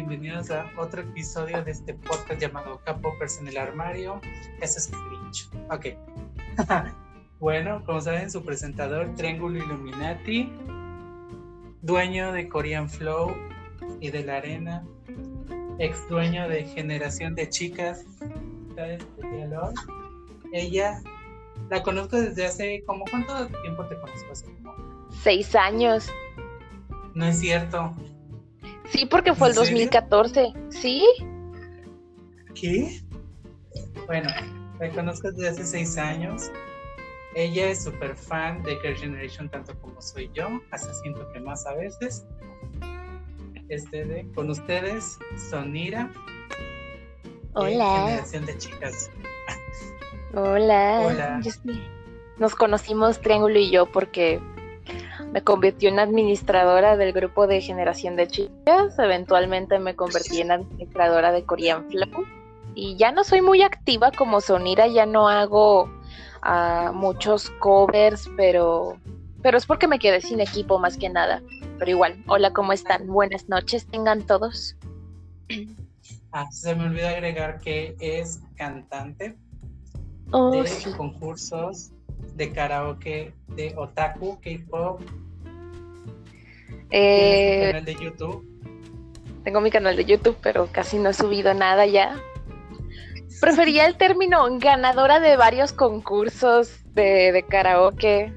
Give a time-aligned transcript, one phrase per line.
[0.00, 4.18] bienvenidos a otro episodio de este podcast llamado K-Poppers en el armario.
[4.62, 5.46] Eso es cringe.
[5.70, 5.88] Ok.
[7.38, 10.50] bueno, como saben, su presentador, Triángulo Illuminati,
[11.82, 13.36] dueño de Korean Flow
[14.00, 14.86] y de la Arena,
[15.78, 18.06] ex dueño de Generación de Chicas,
[20.54, 21.02] ella
[21.68, 24.32] la conozco desde hace, como ¿cuánto tiempo te conozco?
[24.32, 24.46] Hace
[25.22, 26.10] Seis años.
[27.12, 27.94] No es cierto.
[28.90, 30.52] Sí, porque fue el 2014.
[30.68, 31.04] ¿Sí?
[32.54, 33.00] ¿Qué?
[34.06, 34.28] Bueno,
[34.78, 36.50] la conozco desde hace seis años.
[37.34, 41.64] Ella es súper fan de Girl Generation tanto como soy yo, hasta siento que más
[41.66, 42.26] a veces.
[43.68, 45.16] Este de, con ustedes,
[45.48, 46.10] Sonira.
[47.54, 48.06] Hola.
[48.06, 49.10] generación de chicas.
[50.34, 51.02] Hola.
[51.04, 51.40] Hola.
[52.38, 54.40] Nos conocimos Triángulo y yo porque
[55.32, 58.98] me convirtió en administradora del grupo de generación de chicas.
[58.98, 62.26] Eventualmente me convertí en administradora de Korean Flow.
[62.74, 65.90] Y ya no soy muy activa como Sonira, ya no hago
[66.42, 68.96] ah, muchos covers, pero,
[69.42, 71.42] pero es porque me quedé sin equipo más que nada.
[71.78, 73.06] Pero igual, hola, ¿cómo están?
[73.06, 74.76] Buenas noches, tengan todos.
[76.32, 79.36] Ah, se me olvidó agregar que es cantante
[80.30, 81.90] oh, de concursos
[82.36, 85.00] de karaoke de otaku, K-pop.
[86.90, 88.50] Eh, canal de YouTube.
[89.44, 92.20] Tengo mi canal de YouTube, pero casi no he subido nada ya.
[93.40, 98.34] Prefería el término ganadora de varios concursos de, de karaoke,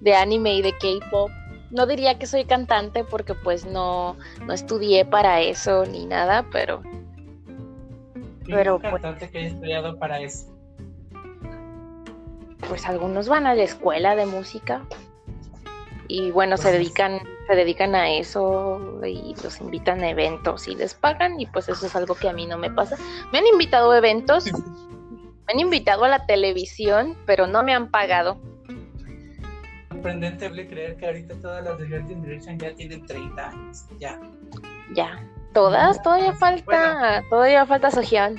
[0.00, 1.30] de anime y de K-pop.
[1.72, 6.82] No diría que soy cantante porque pues no, no estudié para eso ni nada, pero...
[8.44, 10.54] Pero pues cantante que haya estudiado para eso?
[12.68, 14.82] Pues algunos van a la escuela de música
[16.08, 20.94] y bueno, se dedican se dedican a eso y los invitan a eventos y les
[20.94, 22.96] pagan y pues eso es algo que a mí no me pasa.
[23.32, 27.90] Me han invitado a eventos, me han invitado a la televisión, pero no me han
[27.90, 28.40] pagado.
[29.88, 34.20] Sorprendente creer que ahorita todas las de Girl Generation ya tienen 30 años, ya.
[34.92, 38.36] Ya, todas, todavía falta, todavía falta Sojian.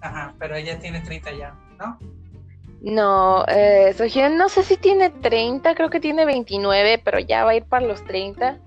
[0.00, 1.98] Ajá, pero ella tiene 30 ya, ¿no?
[2.80, 3.94] No, eh,
[4.30, 7.86] no sé si tiene 30, creo que tiene 29, pero ya va a ir para
[7.86, 8.58] los 30.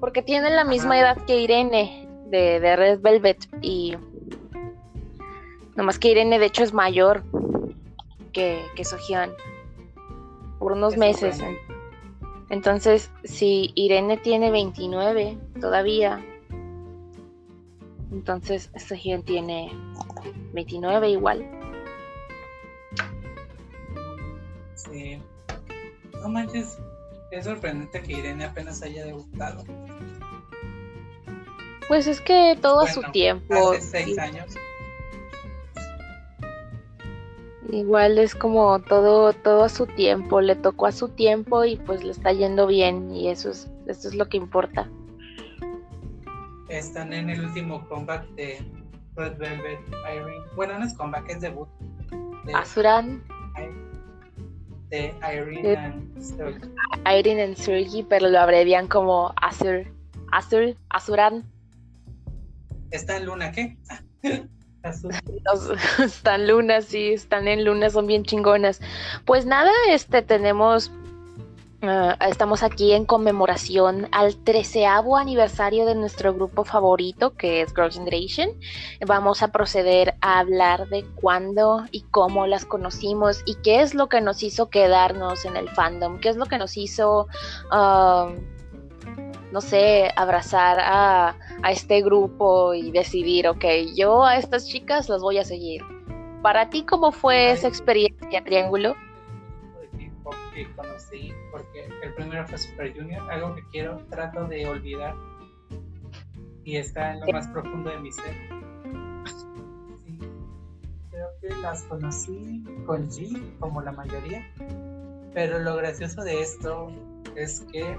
[0.00, 3.48] Porque tiene la misma edad que Irene de, de Red Velvet.
[3.62, 3.96] Y
[5.76, 7.22] nomás que Irene de hecho es mayor
[8.32, 9.30] que, que Sohyun.
[10.58, 11.42] Por unos meses.
[12.50, 16.24] Entonces, si Irene tiene 29 todavía,
[18.10, 19.70] entonces Sohyun tiene
[20.52, 21.63] 29 igual.
[26.20, 26.78] No manches,
[27.30, 29.64] es sorprendente que Irene apenas haya debutado.
[31.88, 33.72] Pues es que todo a su tiempo.
[33.72, 34.54] Hace seis años.
[37.70, 42.04] Igual es como todo, todo a su tiempo, le tocó a su tiempo y pues
[42.04, 44.88] le está yendo bien y eso es, eso es lo que importa.
[46.68, 48.64] Están en el último comeback de
[49.16, 50.44] Red Velvet Irene.
[50.54, 51.68] Bueno, no es comeback, es debut.
[52.44, 53.24] De Asuran
[54.94, 56.68] de Irene and Sergi.
[57.04, 59.84] Irene and Sergi, pero lo abrevian como Azur,
[60.30, 61.44] Azur, Azuran.
[62.90, 63.76] ¿Está en Luna qué?
[66.04, 68.80] están lunas, sí, están en luna, son bien chingonas.
[69.24, 70.92] Pues nada, este tenemos
[71.86, 77.92] Ah, estamos aquí en conmemoración al treceavo aniversario de nuestro grupo favorito, que es Girl
[77.92, 78.48] Generation.
[79.06, 84.08] Vamos a proceder a hablar de cuándo y cómo las conocimos y qué es lo
[84.08, 87.26] que nos hizo quedarnos en el fandom, qué es lo que nos hizo,
[87.70, 93.64] no sé, abrazar a, a este grupo y decidir, ok,
[93.94, 95.82] yo a estas chicas las voy a seguir.
[96.40, 98.94] Para ti, ¿cómo fue esa experiencia, Triángulo?
[100.54, 105.14] Que conocí, porque el primero fue Super Junior, algo que quiero, trato de olvidar
[106.64, 108.34] y está en lo más profundo de mi ser.
[111.10, 114.48] creo que las conocí con G, como la mayoría,
[115.32, 116.90] pero lo gracioso de esto
[117.36, 117.96] es que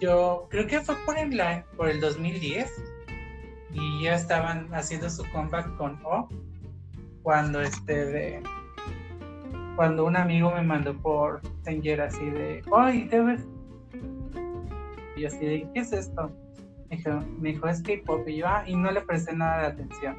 [0.00, 1.40] yo creo que fue por el,
[1.76, 2.72] por el 2010
[3.72, 6.28] y ya estaban haciendo su comeback con O
[7.22, 8.42] cuando este de
[9.80, 13.48] cuando un amigo me mandó por Messenger así de, ¡ay, debes!
[15.16, 16.30] Y yo así de, ¿qué es esto?
[16.90, 19.66] Me dijo, me dijo es K-pop y yo, ah, y no le presté nada de
[19.68, 20.18] atención.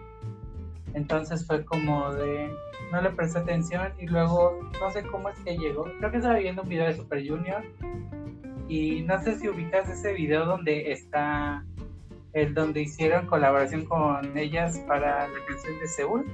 [0.96, 2.50] Entonces fue como de,
[2.92, 5.84] no le presté atención y luego no sé cómo es que llegó.
[6.00, 7.64] Creo que estaba viendo un video de Super Junior
[8.68, 11.64] Y no sé si ubicas ese video donde está
[12.34, 16.26] el donde hicieron colaboración con ellas para la canción de Seúl.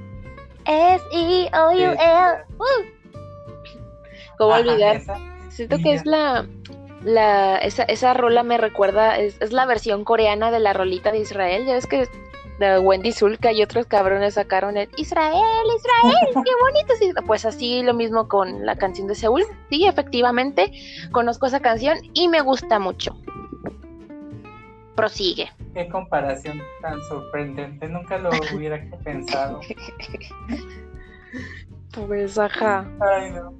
[0.63, 1.03] S
[4.37, 5.01] ¿Cómo olvidar?
[5.49, 6.45] Siento que es la
[7.03, 11.19] la esa, esa rola me recuerda es, es, la versión coreana de la rolita de
[11.19, 11.65] Israel.
[11.65, 12.07] Ya ves que
[12.59, 15.41] de Wendy Zulka y otros cabrones sacaron el Israel,
[15.75, 17.21] Israel, qué bonito.
[17.25, 19.43] Pues así lo mismo con la canción de Seúl.
[19.69, 20.71] Sí, efectivamente,
[21.11, 23.15] conozco esa canción y me gusta mucho.
[24.95, 25.51] Prosigue.
[25.73, 29.61] Qué comparación tan sorprendente, nunca lo hubiera pensado.
[32.07, 32.89] Pues ajá.
[32.99, 33.53] Ay, no.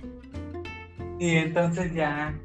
[1.20, 2.38] Y entonces ya.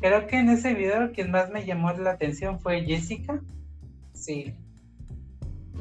[0.00, 3.40] Creo que en ese video quien más me llamó la atención fue Jessica.
[4.14, 4.54] Sí,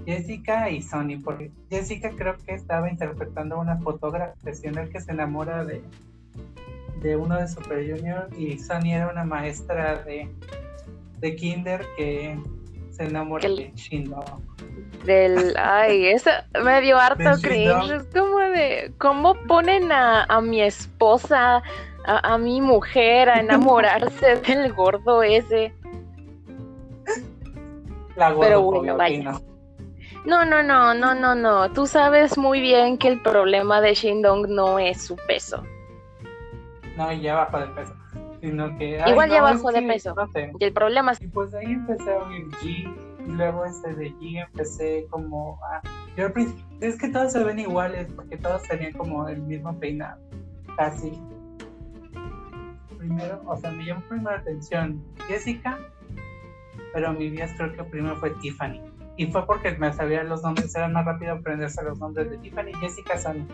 [0.06, 5.12] Jessica y Sony, porque Jessica creo que estaba interpretando a una fotógrafa profesional que se
[5.12, 5.82] enamora de,
[7.02, 10.30] de uno de Super Junior y Sony era una maestra de,
[11.20, 12.40] de Kinder que
[12.92, 14.24] se enamora de Shindo.
[15.06, 16.30] Del, ay, eso
[16.64, 17.92] me dio harto cringe.
[17.96, 21.64] Es como de, ¿cómo ponen a, a mi esposa,
[22.06, 25.74] a, a, mi mujer, a enamorarse del gordo ese?
[28.16, 29.40] La Pero bueno, vaya.
[30.26, 31.72] No, no, no, no, no, no.
[31.72, 35.64] Tú sabes muy bien que el problema de Shindong no es su peso.
[36.96, 37.94] No, ya bajó de peso.
[38.42, 40.14] Sino que, Igual ay, ya no, bajó de peso.
[40.16, 40.52] no sé.
[40.60, 42.96] Y el problema es Y pues ahí empecé a oír G.
[43.26, 45.82] Y luego este de G empecé como a.
[46.16, 46.66] Yo al principio.
[46.82, 50.22] Es que todos se ven iguales porque todos tenían como el mismo peinado.
[50.76, 51.20] Casi.
[53.02, 55.80] Primero, o sea, me llamó primero la atención Jessica.
[56.94, 58.80] Pero mi vida creo que primero fue Tiffany.
[59.18, 62.70] Y fue porque me sabía los nombres, era más rápido aprenderse los nombres de Tiffany
[62.70, 63.48] y Jessica Sony.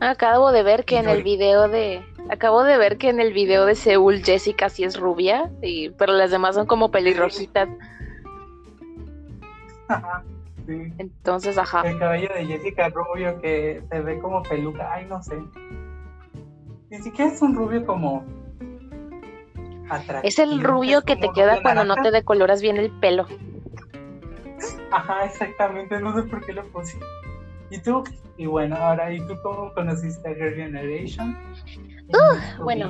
[0.00, 2.02] Acabo de ver que en el video de.
[2.30, 6.14] Acabo de ver que en el video de Seúl Jessica sí es rubia, y, pero
[6.14, 7.68] las demás son como pelirrojitas.
[9.88, 10.24] Ajá,
[10.66, 10.92] sí.
[10.96, 11.82] Entonces, ajá.
[11.82, 14.90] El cabello de Jessica rubio que se ve como peluca.
[14.94, 15.36] Ay, no sé.
[16.94, 18.24] Ni siquiera es un rubio como.
[19.90, 20.20] Atractivo.
[20.22, 23.26] Es el rubio que te queda cuando no te decoloras bien el pelo.
[24.92, 25.98] Ajá, exactamente.
[26.00, 26.96] No sé por qué lo puse.
[27.70, 28.04] ¿Y tú?
[28.36, 31.36] Y bueno, ahora, ¿y tú cómo conociste a Girl Generation?
[32.10, 32.88] Uh, bueno.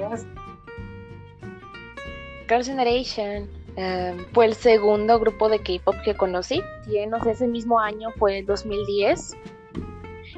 [2.47, 6.63] Girls' Generation eh, fue el segundo grupo de K-pop que conocí.
[6.85, 9.35] Sí, no sé, ese mismo año fue el 2010.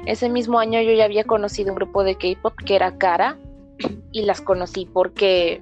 [0.05, 3.37] Ese mismo año yo ya había conocido un grupo de K-pop que era Kara
[4.11, 5.61] y las conocí porque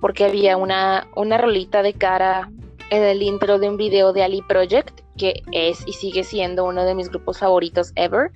[0.00, 2.50] porque había una, una rolita de Kara
[2.90, 6.84] en el intro de un video de Ali Project que es y sigue siendo uno
[6.84, 8.30] de mis grupos favoritos ever.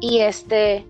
[0.00, 0.86] Y este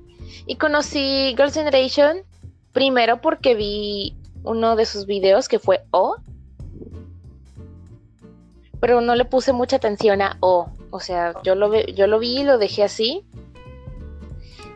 [0.47, 2.25] y conocí Girls' Generation
[2.73, 6.17] Primero porque vi uno de sus videos que fue O.
[8.81, 10.71] Pero no le puse mucha atención a O.
[10.91, 13.25] O sea, yo lo, yo lo vi y lo dejé así.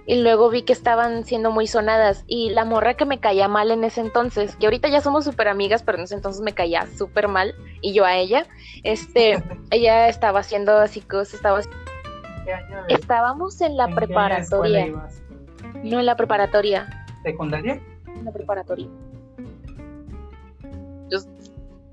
[0.06, 2.22] Y luego vi que estaban siendo muy sonadas.
[2.28, 5.48] Y la morra que me caía mal en ese entonces, que ahorita ya somos súper
[5.48, 7.54] amigas, pero en ese entonces me caía súper mal.
[7.80, 8.46] Y yo a ella.
[8.84, 11.60] Este, ella estaba haciendo así cosas, estaba
[12.44, 14.86] ¿Qué año de- Estábamos en la en preparatoria.
[15.82, 17.06] No en la preparatoria.
[17.25, 17.80] ¿Secundaria?
[18.06, 18.86] En la preparatoria.
[21.10, 21.18] Yo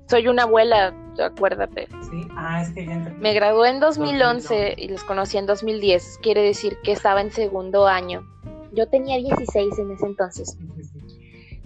[0.06, 1.88] soy una abuela, acuérdate.
[2.14, 2.28] Sí.
[2.36, 3.14] Ah, es que ya entré.
[3.14, 6.20] Me gradué en 2011 y los conocí en 2010.
[6.22, 8.24] Quiere decir que estaba en segundo año.
[8.72, 10.56] Yo tenía 16 en ese entonces.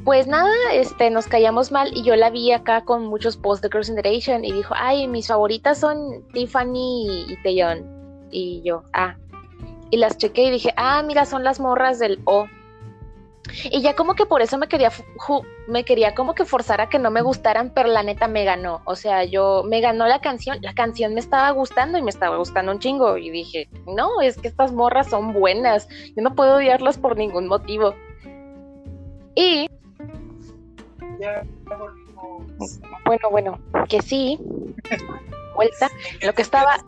[0.05, 3.69] Pues nada, este, nos callamos mal y yo la vi acá con muchos posts de
[3.69, 8.29] Girls' Generation y dijo, ay, mis favoritas son Tiffany y Taeyeon.
[8.31, 9.17] Y yo, ah.
[9.91, 12.47] Y las chequé y dije, ah, mira, son las morras del O.
[13.65, 14.91] Y ya como que por eso me quería,
[15.67, 18.83] me quería como que forzar a que no me gustaran, pero la neta me ganó.
[18.85, 22.37] O sea, yo, me ganó la canción, la canción me estaba gustando y me estaba
[22.37, 23.17] gustando un chingo.
[23.17, 25.89] Y dije, no, es que estas morras son buenas.
[26.17, 27.95] Yo no puedo odiarlas por ningún motivo.
[29.35, 29.69] Y
[31.21, 31.43] Ya
[31.79, 32.81] volvimos.
[33.05, 34.39] Bueno, bueno, que sí.
[35.55, 35.89] Vuelta.
[36.23, 36.85] Lo que estaba,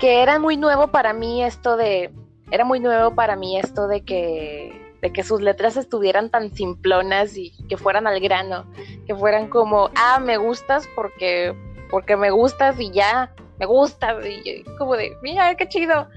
[0.00, 2.12] que era muy nuevo para mí esto de,
[2.50, 7.36] era muy nuevo para mí esto de que, de que sus letras estuvieran tan simplonas
[7.36, 8.64] y que fueran al grano,
[9.06, 11.54] que fueran como, ah, me gustas porque,
[11.90, 16.08] porque me gustas y ya, me gustas y como de, mira, qué chido.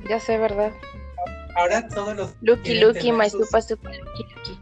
[0.10, 0.72] ya sé, ¿verdad?
[1.56, 2.34] Ahora todos los.
[2.42, 4.60] Lucky, Lucky, my sus- super, super, Lucky, Lucky.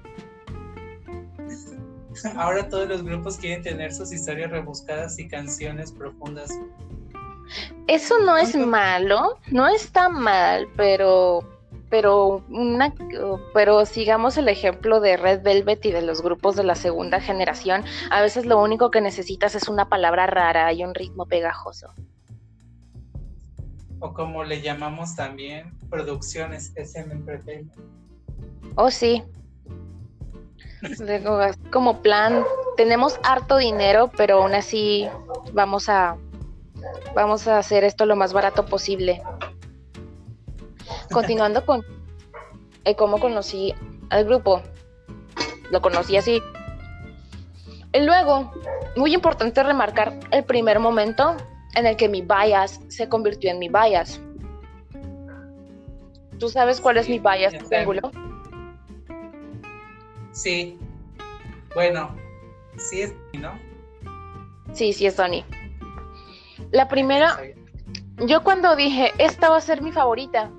[2.36, 6.52] Ahora todos los grupos quieren tener sus historias rebuscadas y canciones profundas.
[7.88, 11.44] Eso no es malo, no está mal, pero
[11.90, 12.94] pero una
[13.54, 17.84] pero sigamos el ejemplo de Red Velvet y de los grupos de la segunda generación,
[18.12, 21.92] a veces lo único que necesitas es una palabra rara y un ritmo pegajoso.
[24.00, 27.74] O como le llamamos también, producciones SM Entertainment.
[28.76, 29.24] Oh, sí.
[31.72, 32.44] como plan,
[32.78, 35.08] tenemos harto dinero, pero aún así
[35.54, 36.16] vamos a
[37.16, 39.22] vamos a hacer esto lo más barato posible.
[41.12, 41.84] Continuando con
[42.86, 43.74] eh, cómo conocí
[44.10, 44.62] al grupo.
[45.72, 46.42] Lo conocí así.
[47.94, 48.52] Y luego,
[48.96, 51.36] muy importante remarcar el primer momento
[51.76, 54.20] en el que mi bias se convirtió en mi bias.
[56.40, 58.12] ¿Tú sabes cuál es mi bias, triángulo?
[60.32, 60.78] Sí.
[61.76, 62.16] Bueno,
[62.78, 63.52] sí es ¿no?
[64.74, 65.44] Sí, sí es Sony.
[66.72, 67.40] La primera,
[68.18, 70.52] yo cuando dije, esta va a ser mi favorita,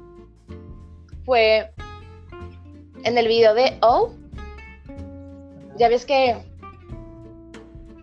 [1.24, 1.72] fue
[3.04, 4.12] en el video de Oh.
[5.78, 6.36] Ya ves que,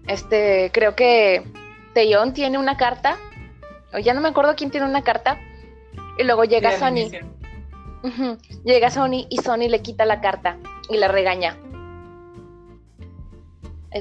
[0.08, 1.44] este, creo que
[1.94, 3.18] Taeyeon tiene una carta,
[3.94, 5.38] o ya no me acuerdo quién tiene una carta,
[6.18, 7.12] y luego llega Sony.
[8.64, 10.58] Llega Sony y Sony le quita la carta
[10.90, 11.58] y la regaña.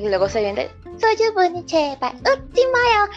[0.03, 1.17] Y luego se viene, soy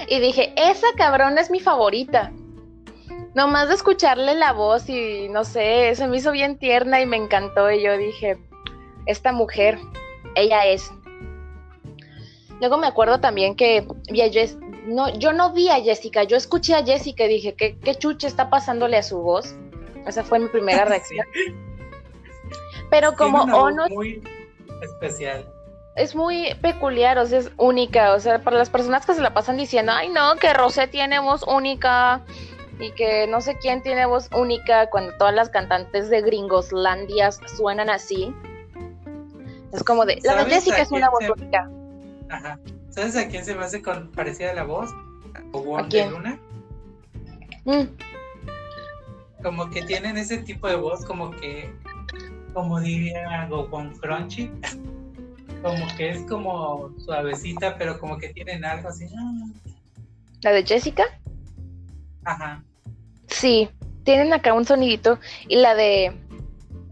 [0.07, 2.31] Y dije, esa cabrona es mi favorita.
[3.35, 7.17] Nomás de escucharle la voz y no sé, se me hizo bien tierna y me
[7.17, 7.69] encantó.
[7.69, 8.37] Y yo dije,
[9.05, 9.77] esta mujer,
[10.35, 10.91] ella es.
[12.59, 16.37] Luego me acuerdo también que vi a Jess, no, yo no vi a Jessica, yo
[16.37, 19.55] escuché a Jessica y dije, ¿qué, qué chuche está pasándole a su voz?
[20.05, 21.25] Esa fue mi primera reacción.
[22.89, 23.87] Pero como Ono...
[23.89, 24.21] Muy
[24.81, 25.45] especial
[25.99, 28.13] es muy peculiar, o sea, es única.
[28.13, 31.19] O sea, para las personas que se la pasan diciendo, ay no, que Rosé tiene
[31.19, 32.21] voz única
[32.79, 37.89] y que no sé quién tiene voz única cuando todas las cantantes de Gringoslandias suenan
[37.89, 38.33] así.
[39.73, 41.69] Es como de, la de Jessica es una voz única.
[42.29, 42.57] Ajá.
[42.89, 44.89] ¿Sabes a quién se me hace con parecida la voz?
[45.77, 46.11] ¿A quién?
[46.11, 46.39] Luna?
[47.65, 47.83] Mm.
[49.43, 51.73] Como que tienen ese tipo de voz, como que,
[52.53, 54.51] como diría algo con Crunchy
[55.61, 59.07] como que es como suavecita, pero como que tienen algo así.
[60.41, 61.03] ¿La de Jessica?
[62.23, 62.63] Ajá.
[63.27, 63.69] Sí,
[64.03, 65.19] tienen acá un sonidito.
[65.47, 66.13] Y la de.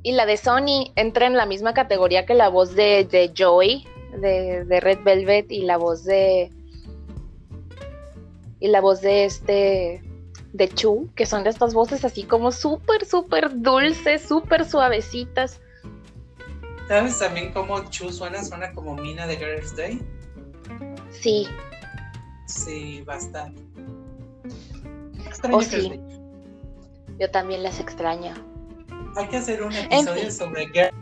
[0.03, 3.86] Y la de Sony entra en la misma categoría que la voz de, de Joey,
[4.19, 6.51] de, de Red Velvet, y la voz de.
[8.59, 10.03] Y la voz de este.
[10.53, 15.62] De Chu, que son de estas voces así como súper, súper dulces, súper suavecitas.
[16.88, 18.44] ¿Sabes también cómo Chu suena?
[18.44, 20.01] Suena como Mina de Girls' Day.
[21.12, 21.48] Sí.
[22.46, 23.62] Sí, bastante.
[25.25, 26.00] Extraño oh, sí.
[27.20, 28.34] Yo también las extraño.
[29.15, 30.94] Hay que hacer un episodio sobre Girls.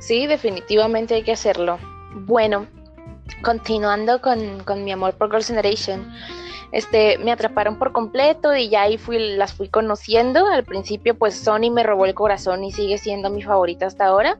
[0.00, 1.78] Sí, definitivamente hay que hacerlo.
[2.14, 2.66] Bueno,
[3.42, 6.12] continuando con, con mi amor por Girls' Generation
[6.72, 10.46] este, me atraparon por completo y ya ahí fui, las fui conociendo.
[10.46, 14.38] Al principio, pues Sony me robó el corazón y sigue siendo mi favorita hasta ahora.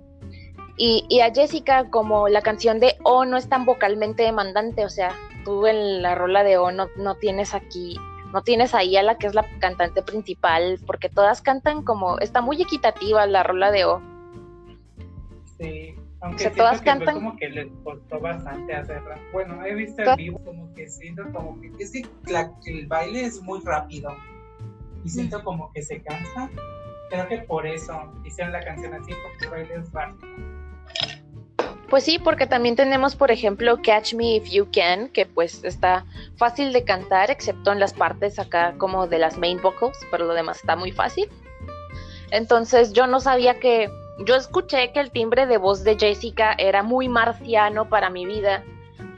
[0.80, 5.12] Y, a Jessica, como la canción de O no es tan vocalmente demandante, o sea,
[5.44, 7.96] tú en la rola de O no, no tienes aquí,
[8.32, 12.42] no tienes ahí a la que es la cantante principal, porque todas cantan como, está
[12.42, 14.00] muy equitativa la rola de O.
[15.58, 17.14] Sí, aunque todas cantan.
[17.14, 19.18] como que les costó bastante hacerla.
[19.32, 22.04] Bueno, he visto en vivo como que siento como que es que
[22.66, 24.16] el baile es muy rápido
[25.04, 26.50] y siento como que se cansa.
[27.10, 30.28] Creo que por eso hicieron la canción así, porque el baile es rápido.
[31.88, 36.04] Pues sí, porque también tenemos, por ejemplo, Catch Me If You Can, que pues está
[36.36, 40.34] fácil de cantar, excepto en las partes acá como de las main vocals, pero lo
[40.34, 41.30] demás está muy fácil.
[42.30, 43.88] Entonces yo no sabía que
[44.24, 48.64] yo escuché que el timbre de voz de Jessica era muy marciano para mi vida,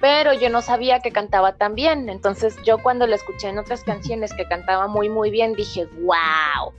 [0.01, 2.09] pero yo no sabía que cantaba tan bien.
[2.09, 6.73] Entonces yo cuando la escuché en otras canciones que cantaba muy muy bien, dije, wow,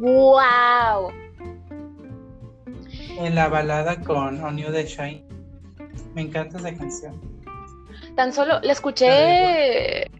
[0.00, 1.10] wow.
[3.18, 5.24] En la balada con On You the Shine,
[6.14, 7.20] me encanta esa canción.
[8.14, 10.10] Tan solo la escuché,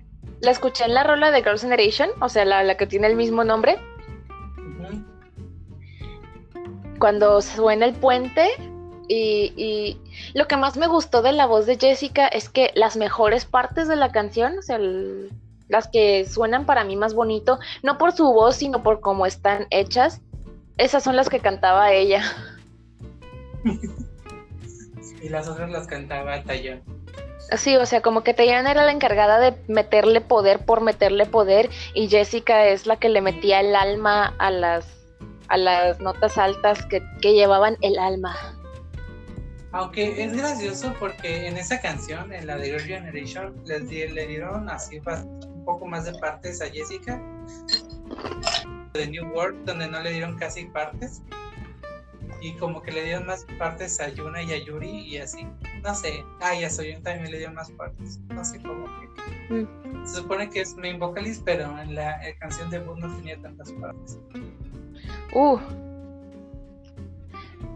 [0.41, 3.17] la escuché en la rola de Girls' Generation, o sea, la, la que tiene el
[3.17, 3.79] mismo nombre
[7.07, 8.49] cuando suena el puente
[9.07, 9.97] y,
[10.35, 13.87] lo que más me gustó de la voz de Jessica es que las mejores partes
[13.87, 14.81] de la canción, o sea,
[15.69, 19.69] las que suenan para mí más bonito, no por su voz, sino por cómo están
[19.71, 20.21] hechas,
[20.79, 22.25] esas son las que cantaba ella.
[25.23, 26.83] y las otras las cantaba Tayón.
[27.57, 31.71] Sí, o sea, como que Taeyana era la encargada de meterle poder por meterle poder
[31.95, 34.96] y Jessica es la que le metía el alma a las
[35.49, 38.37] a las notas altas que, que llevaban el alma.
[39.77, 44.71] Aunque es gracioso porque en esa canción, en la de Girl Generation, les le dieron
[44.71, 47.21] así un poco más de partes a Jessica.
[48.95, 51.21] De New World, donde no le dieron casi partes.
[52.41, 55.47] Y como que le dieron más partes a Yuna y a Yuri y así.
[55.83, 56.25] No sé.
[56.41, 58.19] Ah, y a Soyun también le dieron más partes.
[58.29, 59.55] No sé cómo que.
[59.55, 60.07] Mm.
[60.07, 63.73] Se supone que es main vocalist, pero en la canción de Boom no tenía tantas
[63.73, 64.19] partes.
[65.33, 65.59] Uh.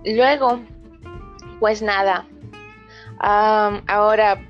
[0.04, 0.60] Luego,
[1.58, 2.26] pues nada.
[3.18, 4.40] ahora,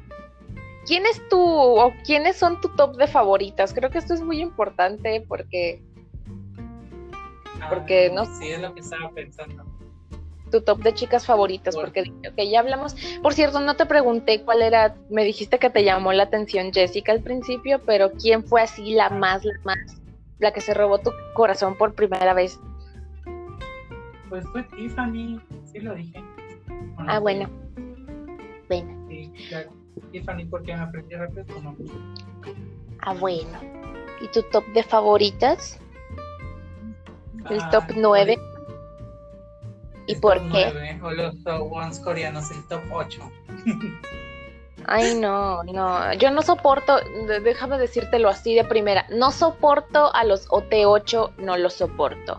[0.86, 3.74] ¿quién es tu o quiénes son tu top de favoritas?
[3.74, 5.82] Creo que esto es muy importante porque.
[7.68, 9.64] Porque ah, no Sí, es lo que estaba pensando.
[10.50, 12.96] Tu top de chicas favoritas, porque ya hablamos.
[13.22, 14.96] Por cierto, no te pregunté cuál era.
[15.08, 19.10] Me dijiste que te llamó la atención Jessica al principio, pero ¿quién fue así la
[19.10, 20.00] más, la más,
[20.38, 22.58] la que se robó tu corazón por primera vez?
[24.30, 26.22] Pues fue Tiffany, sí lo dije.
[26.98, 27.50] Ah, bueno.
[28.68, 29.06] Bueno.
[29.08, 29.70] Sí, claro.
[30.12, 31.84] Tiffany, porque me aprendí rápido tu nombre.
[33.00, 33.60] Ah, bueno.
[34.20, 35.80] ¿Y tu top de favoritas?
[37.50, 38.38] El top 9.
[40.06, 40.70] ¿Y por qué?
[40.72, 43.20] 9, o los top ones coreanos, el top 8.
[44.86, 46.14] Ay, no, no.
[46.14, 47.00] Yo no soporto,
[47.42, 49.06] déjame decírtelo así de primera.
[49.10, 52.38] No soporto a los OT8, no los soporto.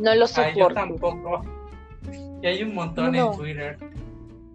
[0.00, 0.50] No lo soporto.
[0.50, 1.44] Ay, yo tampoco.
[2.42, 3.78] Y hay un montón en Twitter.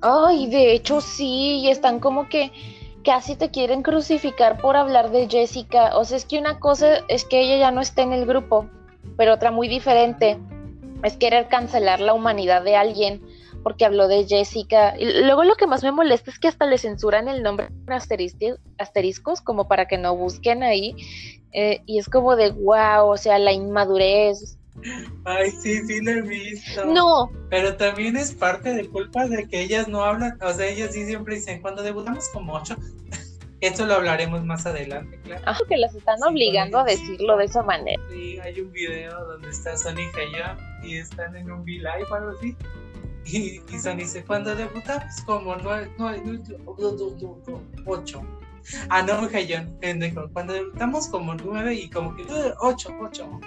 [0.01, 2.51] Ay, de hecho sí, y están como que
[3.03, 5.95] casi te quieren crucificar por hablar de Jessica.
[5.95, 8.67] O sea, es que una cosa es que ella ya no está en el grupo,
[9.17, 10.39] pero otra muy diferente
[11.03, 13.21] es querer cancelar la humanidad de alguien
[13.61, 14.95] porque habló de Jessica.
[14.97, 17.93] Y luego lo que más me molesta es que hasta le censuran el nombre en
[18.79, 20.95] asteriscos como para que no busquen ahí.
[21.51, 24.57] Eh, y es como de wow, o sea, la inmadurez,
[25.23, 26.85] Ay, sí, sí lo he visto.
[26.85, 27.31] No.
[27.49, 31.05] Pero también es parte de culpa de que ellas no hablan, o sea, ellas sí
[31.05, 32.75] siempre dicen, cuando debutamos como ocho,
[33.61, 35.43] eso lo hablaremos más adelante, claro.
[35.45, 38.01] Ah, que las están obligando a decirlo de esa manera.
[38.09, 40.01] Sí, hay un video donde está Sony
[40.83, 42.55] y y están en un V-Live o algo así.
[43.25, 46.21] Y, y Sony dice, cuando debutamos como nueve, nueve,
[47.85, 48.21] ocho.
[48.89, 50.29] Ah, no, Hayon, pendejo.
[50.31, 52.23] Cuando debutamos como nueve y como que
[52.59, 53.39] ocho, ocho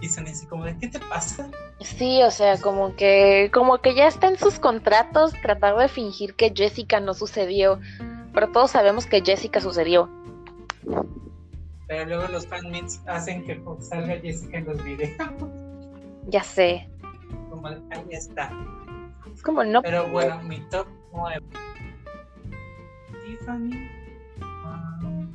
[0.00, 1.50] y son así como de ¿qué te pasa?
[1.80, 6.34] Sí, o sea, como que como que ya está en sus contratos tratar de fingir
[6.34, 7.80] que Jessica no sucedió,
[8.32, 10.08] pero todos sabemos que Jessica sucedió.
[11.86, 15.16] Pero luego los fanmits hacen que salga Jessica en los videos.
[16.26, 16.88] Ya sé.
[17.48, 17.80] Como ahí
[18.10, 18.52] está.
[19.32, 19.80] Es como no.
[19.82, 21.42] Pero bueno, mi top 9.
[23.24, 23.88] Tiffany.
[24.42, 25.32] Um,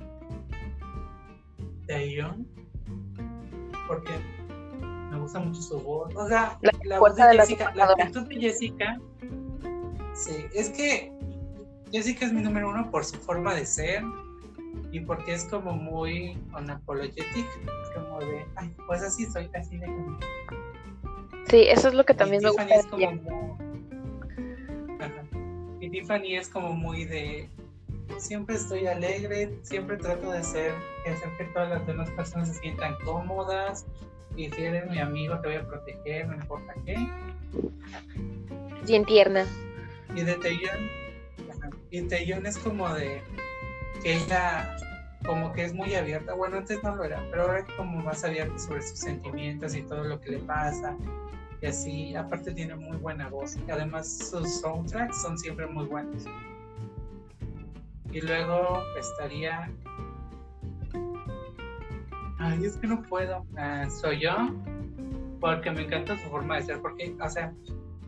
[3.88, 4.14] porque
[5.24, 6.14] gusta mucho su voz.
[6.16, 9.00] O sea, la, voz de Jessica, la, actitud de Jessica,
[10.14, 11.12] sí, es que
[11.92, 14.04] Jessica es mi número uno por su forma de ser
[14.92, 17.48] y porque es como muy unapologetic,
[17.96, 19.88] como de, ay, pues así soy, así de
[21.50, 22.76] Sí, eso es lo que también me gusta.
[22.76, 23.58] Es como
[25.80, 27.50] Y Tiffany es como muy de,
[28.18, 30.74] siempre estoy alegre, siempre trato de hacer,
[31.06, 33.86] de hacer que todas las demás personas se sientan cómodas,
[34.36, 36.96] y si eres mi amigo te voy a proteger, no importa qué.
[38.86, 39.46] Bien tierna.
[40.16, 40.90] Y de Taeyeon,
[41.90, 43.22] y Taeyeon es como de
[44.02, 44.78] que ella
[45.26, 48.24] como que es muy abierta, bueno antes no lo era, pero ahora es como más
[48.24, 50.98] abierta sobre sus sentimientos y todo lo que le pasa.
[51.62, 53.56] Y así, aparte tiene muy buena voz.
[53.68, 56.26] Y además sus soundtracks son siempre muy buenos.
[58.12, 59.72] Y luego estaría
[62.46, 63.46] Ay, es que no puedo.
[63.56, 64.34] Ah, soy yo,
[65.40, 67.54] porque me encanta su forma de ser, porque, o sea,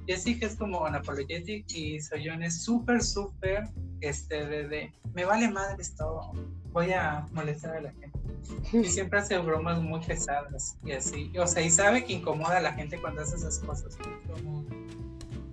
[0.08, 3.69] Jessica es como unapologetic y Soyeon es súper, súper,
[4.02, 6.34] este, de, me vale madre todo,
[6.74, 8.19] voy a molestar a la gente.
[8.74, 12.62] Y siempre hace bromas muy pesadas y así, o sea, y sabe que incomoda a
[12.62, 13.98] la gente cuando hace esas cosas.
[14.28, 14.65] Como,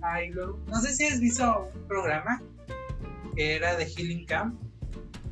[0.01, 2.41] ay, luego, no sé si has visto un programa
[3.35, 4.61] que era de Healing Camp,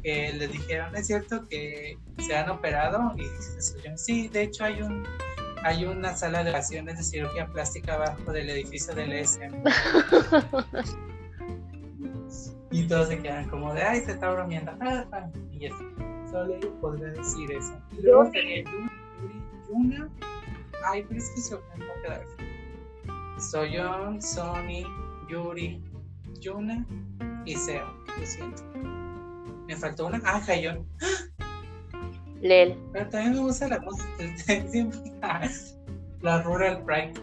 [0.02, 3.24] que les dijeron, es cierto que se han operado y
[3.96, 5.04] sí, de hecho hay un
[5.64, 9.64] hay una sala de operaciones de cirugía plástica abajo del edificio del ESM.
[12.72, 14.72] y todos se quedan como de, ay, se está bromeando.
[15.52, 15.78] y eso.
[16.32, 17.78] Solo yo podría decir eso.
[17.92, 18.90] Y luego sería Yuri,
[19.70, 20.10] Yuna.
[20.86, 21.60] Ay, pero es que se a
[22.04, 22.26] quedar.
[23.38, 24.84] Soyeon, Sony,
[25.30, 25.84] Yuri,
[26.40, 26.86] Yuna
[27.46, 27.86] y Seo.
[28.20, 28.64] Lo siento.
[29.72, 30.22] Me faltó una.
[30.26, 30.86] Ah, Hayon.
[32.42, 32.78] Lel.
[32.92, 34.38] Pero también me gusta la música.
[34.70, 35.00] Siempre.
[36.20, 37.14] La Rural Pride.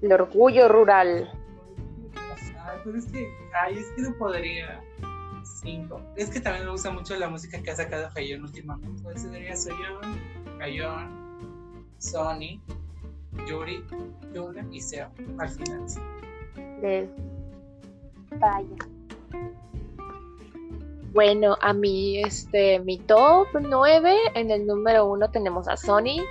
[0.00, 1.30] El orgullo rural.
[2.16, 3.28] Ay, pero es que,
[3.62, 4.82] ay, es que no podría.
[5.44, 6.00] Cinco.
[6.16, 8.96] Es que también me gusta mucho la música que ha sacado Hayon últimamente.
[8.96, 10.18] Entonces sería Soyeon,
[10.62, 12.58] Hayon, Sony,
[13.46, 13.84] Yuri,
[14.32, 15.86] Yuna y Seo al final.
[16.80, 17.10] Lel.
[18.38, 18.76] Vaya.
[21.12, 26.24] Bueno, a mí, este, mi top 9, en el número 1 tenemos a Sony,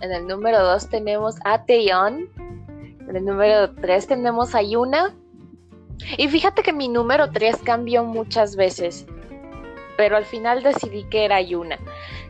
[0.00, 2.30] en el número 2 tenemos a Taeyeon,
[3.06, 5.14] en el número 3 tenemos a Yuna,
[6.16, 9.04] y fíjate que mi número 3 cambió muchas veces,
[9.98, 11.78] pero al final decidí que era Yuna.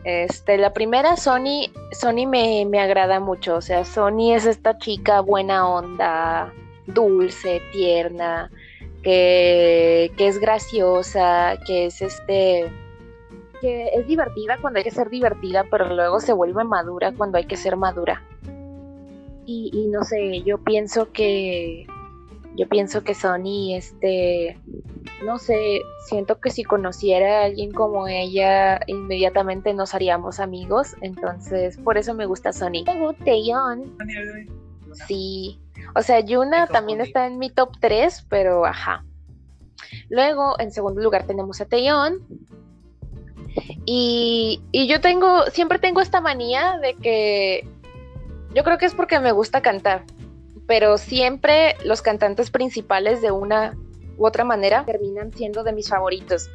[0.03, 5.21] Este, la primera, Sony, Sony me, me agrada mucho, o sea, Sony es esta chica
[5.21, 6.53] buena onda,
[6.87, 8.51] dulce, tierna,
[9.05, 12.71] que, que es graciosa, que es este
[13.61, 17.45] que es divertida cuando hay que ser divertida, pero luego se vuelve madura cuando hay
[17.45, 18.21] que ser madura.
[19.45, 21.85] Y, y no sé, yo pienso que
[22.57, 24.57] yo pienso que Sony, este,
[25.23, 30.95] no sé, siento que si conociera a alguien como ella, inmediatamente nos haríamos amigos.
[31.01, 32.83] Entonces, por eso me gusta Sony.
[32.85, 33.13] Luego
[35.07, 35.59] Sí,
[35.95, 39.05] o sea, Yuna también está en mi top 3, pero ajá.
[40.09, 42.19] Luego, en segundo lugar, tenemos a Taeyeon.
[43.85, 47.67] Y, y yo tengo, siempre tengo esta manía de que,
[48.53, 50.03] yo creo que es porque me gusta cantar,
[50.67, 53.77] pero siempre los cantantes principales de una
[54.17, 56.49] u otra manera terminan siendo de mis favoritos.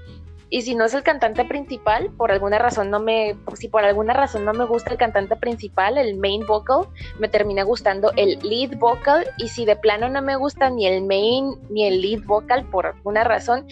[0.50, 4.12] Y si no es el cantante principal, por alguna razón no me, si por alguna
[4.14, 6.88] razón no me gusta el cantante principal, el main vocal,
[7.20, 11.04] me termina gustando el lead vocal y si de plano no me gusta ni el
[11.04, 13.64] main ni el lead vocal por alguna razón,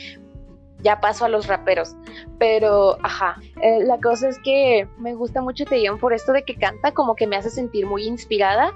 [0.81, 1.97] ya paso a los raperos.
[2.39, 6.55] Pero, ajá, eh, la cosa es que me gusta mucho Taeyeon por esto de que
[6.55, 8.73] canta, como que me hace sentir muy inspirada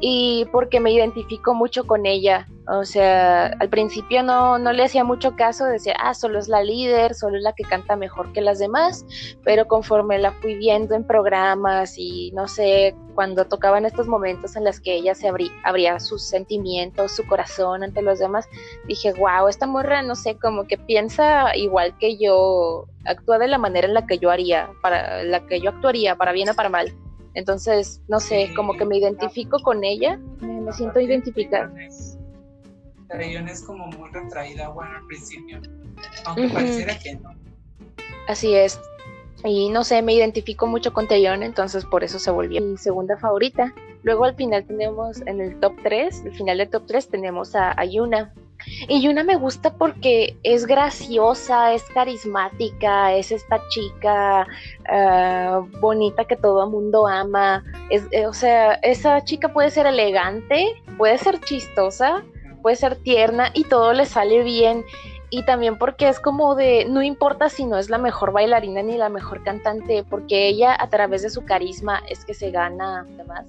[0.00, 2.46] y porque me identifico mucho con ella.
[2.68, 6.64] O sea, al principio no, no le hacía mucho caso, decía, ah, solo es la
[6.64, 9.06] líder, solo es la que canta mejor que las demás,
[9.44, 14.64] pero conforme la fui viendo en programas y no sé, cuando tocaban estos momentos en
[14.64, 18.48] los que ella se abrí- abría sus sentimientos, su corazón ante los demás,
[18.88, 23.58] dije, wow, esta morra, no sé, como que piensa igual que yo, actúa de la
[23.58, 26.68] manera en la que yo haría, para la que yo actuaría, para bien o para
[26.68, 26.92] mal.
[27.34, 31.70] Entonces, no sé, como que me identifico con ella, me, me siento identificada.
[33.08, 35.60] Taeyeon es como muy retraída, bueno, al principio.
[36.24, 37.34] Aunque pareciera que no.
[38.28, 38.80] Así es.
[39.44, 43.16] Y no sé, me identifico mucho con Taeyeon, entonces por eso se volvió mi segunda
[43.16, 43.72] favorita.
[44.02, 47.78] Luego al final tenemos en el top 3, el final del top 3 tenemos a,
[47.78, 48.32] a Yuna.
[48.88, 54.46] Y Yuna me gusta porque es graciosa, es carismática, es esta chica
[54.88, 57.64] ah, bonita que todo el mundo ama.
[57.90, 62.24] Es, eh, o sea, esa chica puede ser elegante, puede ser chistosa,
[62.66, 64.84] puede ser tierna y todo le sale bien.
[65.30, 68.96] Y también porque es como de, no importa si no es la mejor bailarina ni
[68.96, 73.46] la mejor cantante, porque ella a través de su carisma es que se gana demás.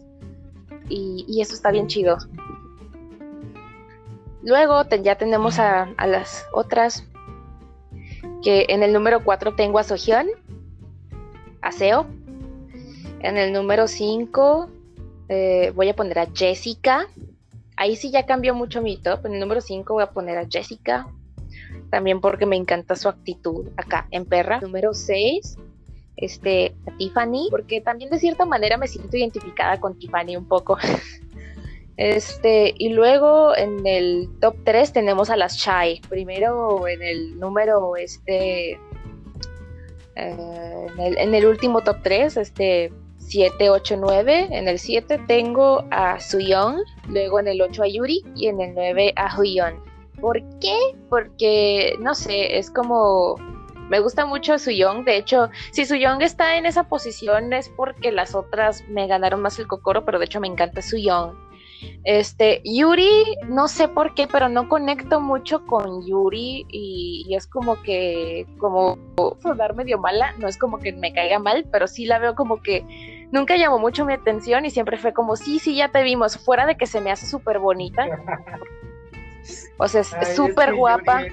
[0.87, 2.19] Y, y eso está bien chido.
[4.43, 7.03] Luego ya tenemos a, las otras,
[8.43, 10.27] que en el número 4 tengo a Sohyun,
[11.63, 12.05] a Seo.
[13.21, 14.69] En el número 5
[15.73, 17.07] voy a poner a Jessica.
[17.77, 19.25] Ahí sí ya cambió mucho mi top.
[19.27, 21.07] En el número 5 voy a poner a Jessica.
[21.91, 24.59] También porque me encanta su actitud acá en perra.
[24.59, 25.57] Número 6,
[26.17, 27.47] este, a Tiffany.
[27.51, 30.77] Porque también de cierta manera me siento identificada con Tiffany un poco.
[31.99, 35.99] Este, y luego en el top 3 tenemos a las Shy.
[36.07, 38.73] Primero en el número este.
[38.73, 38.79] eh,
[40.15, 42.93] en, el, en el último top 3, este
[43.27, 44.47] 7, 8, 9.
[44.51, 48.73] En el 7 tengo a Suyeon, luego en el 8 a Yuri y en el
[48.73, 49.83] 9 a Huyeon.
[50.21, 50.77] ¿Por qué?
[51.09, 53.35] Porque, no sé, es como...
[53.89, 58.35] Me gusta mucho Suyong, de hecho, si Suyong está en esa posición es porque las
[58.35, 61.33] otras me ganaron más el cocoro, pero de hecho me encanta Suyong.
[62.03, 67.81] Este, Yuri, no sé por qué, pero no conecto mucho con Yuri y, es como
[67.81, 68.97] que, como
[69.55, 72.61] dar medio mala, no es como que me caiga mal, pero sí la veo como
[72.61, 72.83] que
[73.31, 76.65] nunca llamó mucho mi atención y siempre fue como, sí, sí, ya te vimos, fuera
[76.65, 78.05] de que se me hace súper bonita.
[79.79, 81.23] O sea, es súper guapa.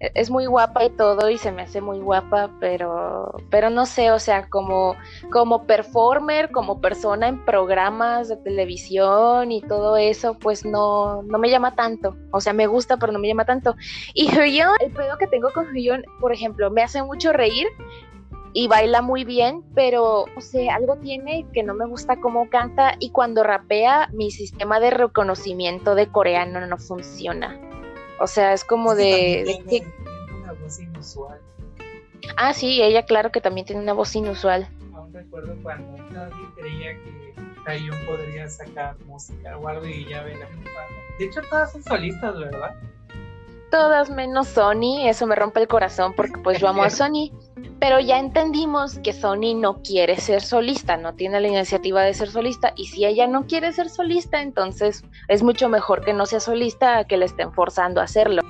[0.00, 3.86] E-, es muy guapa y todo y se me hace muy guapa, pero pero no
[3.86, 4.94] sé, o sea, como
[5.32, 11.50] como performer, como persona en programas de televisión y todo eso, pues no no me
[11.50, 12.16] llama tanto.
[12.30, 13.74] O sea, me gusta, pero no me llama tanto.
[14.14, 17.66] Y Hyun, el pedo que tengo con Hyun, por ejemplo, me hace mucho reír
[18.58, 22.96] y baila muy bien, pero o sea, algo tiene que no me gusta cómo canta
[22.98, 27.56] y cuando rapea mi sistema de reconocimiento de coreano no funciona.
[28.18, 29.86] O sea, es como de, tiene,
[30.42, 31.40] una voz inusual.
[32.36, 34.68] Ah, sí, ella claro que también tiene una voz inusual.
[34.92, 40.34] Aún recuerdo cuando nadie creía que Taeyong podría sacar música o algo y ya ve
[40.34, 40.48] la
[41.16, 42.74] De hecho, todas son solistas, ¿verdad?
[43.70, 47.30] Todas menos Sony, eso me rompe el corazón porque pues yo amo a Sony,
[47.78, 52.30] pero ya entendimos que Sony no quiere ser solista, no tiene la iniciativa de ser
[52.30, 56.40] solista y si ella no quiere ser solista, entonces es mucho mejor que no sea
[56.40, 58.42] solista a que le estén forzando a hacerlo.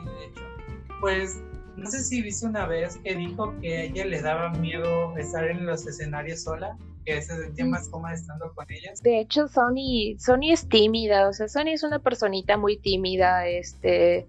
[1.00, 1.42] Pues
[1.76, 5.44] no sé si viste una vez que dijo que a ella le daba miedo estar
[5.44, 7.70] en los escenarios sola, que se sentía mm.
[7.70, 9.02] más cómoda estando con ellas.
[9.02, 14.26] De hecho, Sony, Sony es tímida, o sea, Sony es una personita muy tímida, este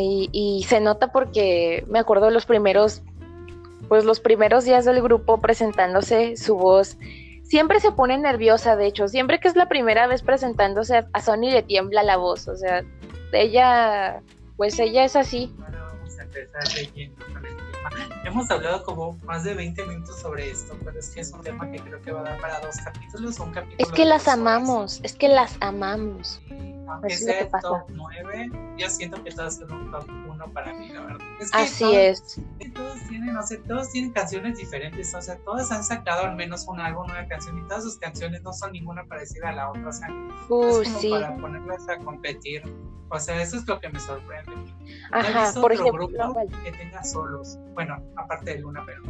[0.00, 3.02] y, se nota porque me acuerdo los primeros,
[3.88, 6.96] pues los primeros días del grupo presentándose, su voz
[7.42, 11.50] siempre se pone nerviosa, de hecho, siempre que es la primera vez presentándose a, Sony
[11.50, 12.82] le tiembla la voz, o sea,
[13.32, 14.22] ella,
[14.56, 15.54] pues ella es así.
[15.62, 17.90] Ahora vamos a empezar leyendo con el tema.
[18.24, 21.70] Hemos hablado como más de 20 minutos sobre esto, pero es que es un tema
[21.70, 23.76] que creo que va a dar para dos capítulos, un capítulo.
[23.78, 26.40] Es que las amamos, es que las amamos
[26.88, 30.88] aunque sea el top 9, yo siento que todas son un top 1 para mí,
[30.88, 31.26] la verdad.
[31.52, 32.40] Así es.
[32.74, 36.66] Todos tienen, o sea, todos tienen canciones diferentes, o sea, todos han sacado al menos
[36.66, 39.88] un álbum, una canción, y todas sus canciones no son ninguna parecida a la otra,
[39.88, 40.08] o sea,
[40.48, 41.10] uh, es como sí.
[41.10, 42.62] para ponerlas a competir.
[43.14, 44.52] O sea, eso es lo que me sorprende.
[45.10, 49.02] Ajá, por ejemplo, grupo que tenga solos, bueno, aparte de Luna, pero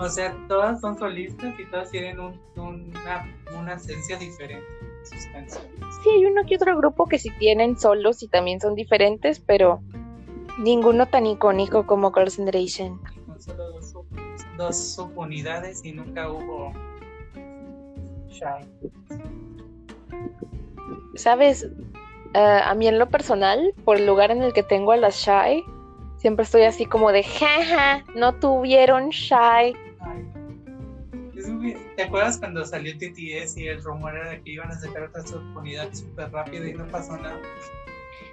[0.00, 3.26] o sea, todas son solistas y todas tienen un, una,
[3.58, 4.64] una esencia diferente.
[6.02, 9.80] Sí, hay uno que otro grupo que sí tienen solos y también son diferentes, pero
[10.58, 13.00] ninguno tan icónico como Girls' Generation.
[13.26, 13.64] Con solo
[14.56, 16.72] dos, subunidades y nunca hubo
[18.28, 18.68] Shy.
[21.14, 21.64] Sabes,
[22.34, 25.16] uh, a mí en lo personal, por el lugar en el que tengo a las
[25.16, 25.62] Shy,
[26.16, 29.74] siempre estoy así como de, jaja, no tuvieron Shy.
[31.96, 35.26] ¿Te acuerdas cuando salió TTS y el rumor era de que iban a sacar otra
[35.26, 37.40] subunidad súper rápido y no pasó nada?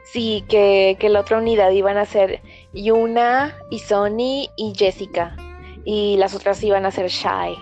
[0.04, 2.42] Sí, que, que la otra unidad iban a ser
[2.74, 5.36] Yuna y Sony y Jessica.
[5.84, 7.56] Y las otras iban a ser Shy.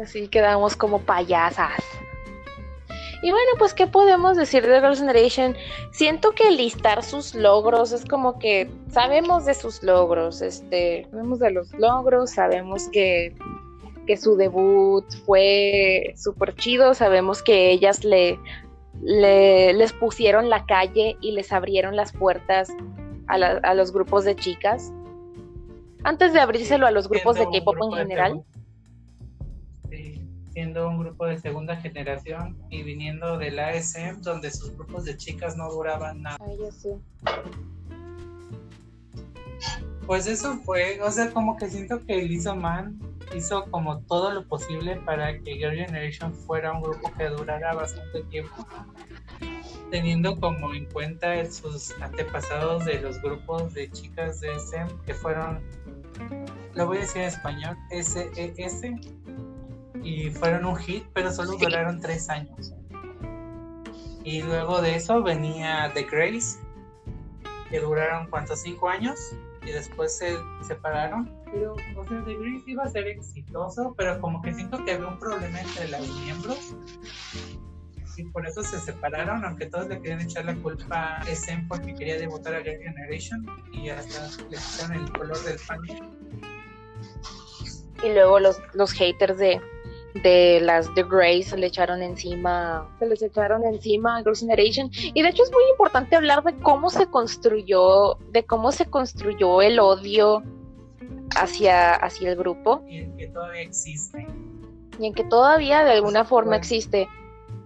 [0.00, 1.82] Así quedamos como payasas.
[3.24, 5.56] Y bueno, pues, ¿qué podemos decir de Girls' Generation?
[5.92, 11.50] Siento que listar sus logros es como que sabemos de sus logros, este, sabemos de
[11.50, 13.34] los logros, sabemos que,
[14.06, 18.38] que su debut fue súper chido, sabemos que ellas le,
[19.00, 22.68] les pusieron la calle y les abrieron las puertas
[23.26, 24.92] a, a los grupos de chicas.
[26.02, 28.44] Antes de abrírselo a los grupos de K-pop en general
[30.54, 35.56] siendo un grupo de segunda generación y viniendo del ASM, donde sus grupos de chicas
[35.56, 36.38] no duraban nada.
[40.06, 43.00] Pues eso fue, o sea, como que siento que Lisa Man
[43.34, 48.22] hizo como todo lo posible para que Girl Generation fuera un grupo que durara bastante
[48.24, 48.66] tiempo,
[49.90, 55.60] teniendo como en cuenta sus antepasados de los grupos de chicas de SM que fueron,
[56.74, 58.82] lo voy a decir en español, SES,
[60.04, 62.74] y fueron un hit, pero solo duraron tres años.
[64.22, 66.58] Y luego de eso venía The Grace,
[67.70, 69.18] que duraron cuántos, cinco años,
[69.62, 71.32] y después se separaron.
[71.50, 75.08] Pero, o sea, The Grace iba a ser exitoso, pero como que siento que había
[75.08, 76.74] un problema entre los miembros.
[78.16, 81.94] Y por eso se separaron, aunque todos le querían echar la culpa a SM porque
[81.94, 85.80] quería debutar a Girl Generation y hasta le quitaron el color del pan.
[88.04, 89.60] Y luego los, los haters de,
[90.22, 94.90] de las The Grace se le echaron encima, se les echaron encima a Girls' Generation.
[94.92, 99.60] Y de hecho es muy importante hablar de cómo se construyó, de cómo se construyó
[99.60, 100.42] el odio
[101.36, 102.82] hacia, hacia el grupo.
[102.88, 104.26] Y en que todavía existe.
[104.98, 107.08] Y en que todavía de alguna forma existe.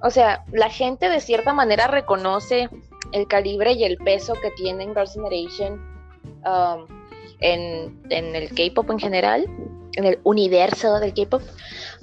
[0.03, 2.71] O sea, la gente de cierta manera reconoce
[3.13, 5.75] el calibre y el peso que tienen Girls' Generation
[6.47, 6.87] um,
[7.41, 9.47] en, en el K-pop en general
[9.95, 11.43] en el universo del K-pop.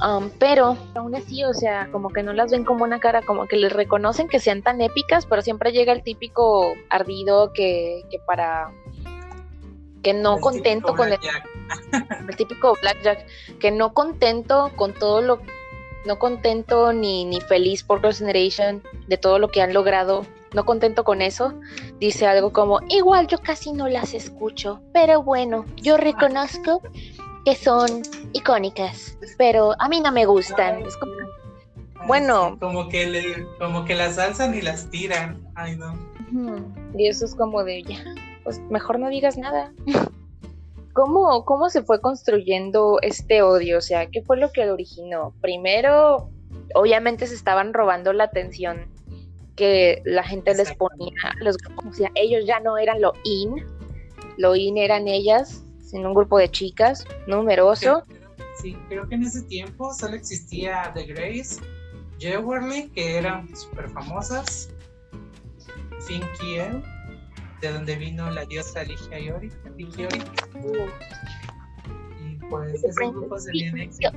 [0.05, 3.47] Um, pero aún así, o sea, como que no las ven como una cara, como
[3.47, 8.19] que les reconocen que sean tan épicas, pero siempre llega el típico ardido que, que
[8.25, 8.71] para
[10.03, 11.17] que no contento con el,
[12.29, 13.25] el, típico blackjack,
[13.59, 15.41] que no contento con todo lo
[16.05, 20.63] no contento ni, ni feliz por Girls' Generation de todo lo que han logrado, no
[20.65, 21.53] contento con eso,
[21.99, 26.81] dice algo como, igual yo casi no las escucho, pero bueno, yo reconozco
[27.45, 28.01] que son
[28.34, 30.84] icónicas, pero a mí no me gustan.
[30.84, 31.13] Es como,
[32.08, 32.58] bueno.
[32.60, 35.47] como que le, como que las alzan y las tiran.
[35.55, 35.93] Ay, no.
[36.97, 38.03] Y eso es como de ya
[38.45, 39.73] pues mejor no digas nada.
[40.93, 43.79] ¿Cómo, ¿Cómo se fue construyendo este odio?
[43.79, 45.34] O sea, ¿qué fue lo que lo originó?
[45.41, 46.29] Primero,
[46.73, 48.88] obviamente se estaban robando la atención
[49.58, 51.86] que la gente les ponía los grupos.
[51.86, 53.65] O sea, ellos ya no eran lo in,
[54.38, 55.64] lo in eran ellas,
[55.95, 58.03] sino un grupo de chicas numeroso.
[58.62, 61.62] Sí, creo que en ese tiempo solo existía The Grace,
[62.19, 64.69] Jewerly, que eran súper famosas,
[66.05, 66.58] Finky
[67.62, 69.86] de donde vino la diosa Ligia Yori, Y
[72.49, 74.12] pues ese grupo se viene éxito.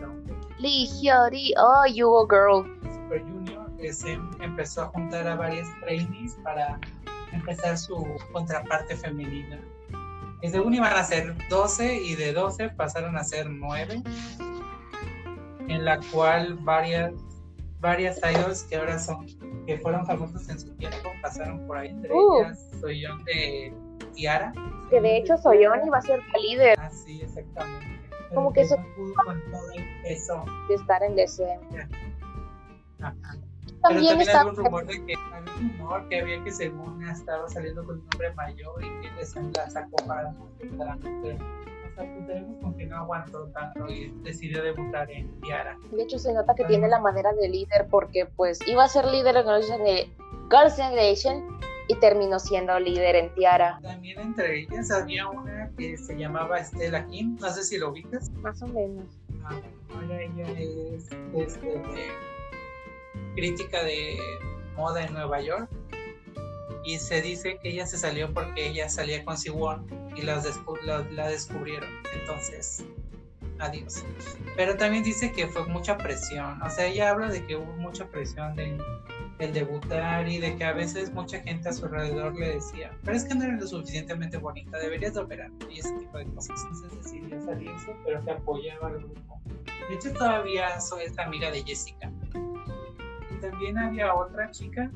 [0.58, 2.64] Ligiori, oh, you a girl.
[2.82, 6.80] Super Junior se empezó a juntar a varias trainees para
[7.30, 9.60] empezar su contraparte femenina.
[10.40, 14.02] Y según iban a ser 12 y de 12 pasaron a ser 9,
[15.68, 17.12] en la cual varias
[17.80, 19.26] varias idols que ahora son,
[19.66, 22.40] que fueron famosos en su tiempo, pasaron por ahí, entre uh.
[22.40, 23.72] ellas Soyeon de
[24.14, 24.52] Tiara.
[24.90, 26.78] Que de hecho Soyeon iba a ser la líder.
[26.80, 27.86] Ah, sí, exactamente.
[28.34, 31.88] Como que eso pudo con todo el peso de estar en DCM.
[33.00, 33.38] Ajá.
[33.88, 37.08] También, Pero también había un rumor de que había un rumor que había que según
[37.08, 40.34] estaba saliendo con un hombre mayor y que les la sacó para
[42.26, 45.76] tenemos con que no aguantó tanto y decidió debutar en Tiara.
[45.90, 49.06] De hecho, se nota que tiene la manera de líder porque pues iba a ser
[49.06, 49.46] líder en
[50.50, 53.80] Girls' Generation y terminó siendo líder en Tiara.
[53.82, 58.30] También entre ellas había una que se llamaba Estela Kim, no sé si lo ubicas.
[58.30, 59.06] Más o menos.
[59.44, 59.60] Ah,
[59.94, 61.82] ahora ella es este,
[63.34, 64.18] crítica de
[64.76, 65.68] moda en Nueva York
[66.84, 70.46] y se dice que ella se salió porque ella salía con Siwon y las
[70.84, 71.88] la, descubrieron.
[72.14, 72.84] Entonces,
[73.58, 74.04] adiós.
[74.56, 76.62] Pero también dice que fue mucha presión.
[76.62, 78.78] O sea, ella habla de que hubo mucha presión de,
[79.38, 83.16] del debutar y de que a veces mucha gente a su alrededor le decía, pero
[83.16, 86.60] es que no eres lo suficientemente bonita, deberías de operar y ese tipo de cosas.
[86.62, 89.40] Entonces decidió salirse, pero que apoyaba al grupo.
[89.88, 92.10] De hecho, todavía soy esta amiga de Jessica.
[93.40, 94.90] También había otra chica,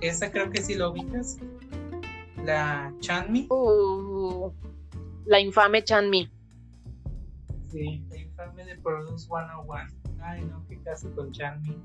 [0.00, 1.38] esa creo que sí lo ubicas,
[2.44, 3.46] la Chanmi.
[3.50, 4.50] Uh,
[5.26, 6.30] la infame Chanmi.
[7.70, 9.88] Sí, la infame de Produce 101.
[10.20, 11.76] Ay, no, qué caso con Chanmi.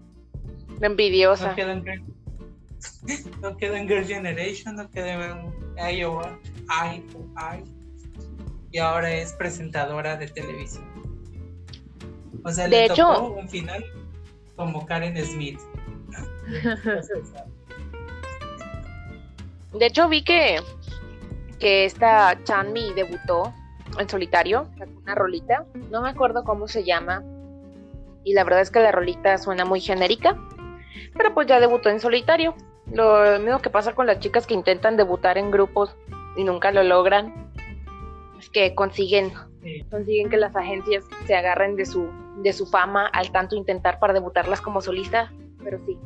[0.79, 1.49] La envidiosa.
[1.49, 1.83] No quedó en,
[3.41, 7.03] no quedó en Girl Generation, no quedó en Iowa, I,
[7.37, 7.63] I.
[8.71, 10.85] Y ahora es presentadora de televisión.
[12.43, 13.83] O sea, de le hecho, tocó un final
[14.55, 15.59] como Karen Smith.
[19.73, 20.59] De hecho, vi que,
[21.59, 23.53] que esta Chanmi debutó
[23.97, 24.67] en solitario,
[25.03, 25.65] una rolita.
[25.89, 27.23] No me acuerdo cómo se llama.
[28.23, 30.37] Y la verdad es que la rolita suena muy genérica.
[31.15, 32.55] Pero pues ya debutó en solitario.
[32.91, 35.95] Lo mismo que pasa con las chicas que intentan debutar en grupos
[36.35, 37.51] y nunca lo logran.
[38.39, 39.31] Es que consiguen,
[39.91, 44.13] consiguen que las agencias se agarren de su, de su fama al tanto intentar para
[44.13, 45.31] debutarlas como solista.
[45.63, 45.99] Pero sí.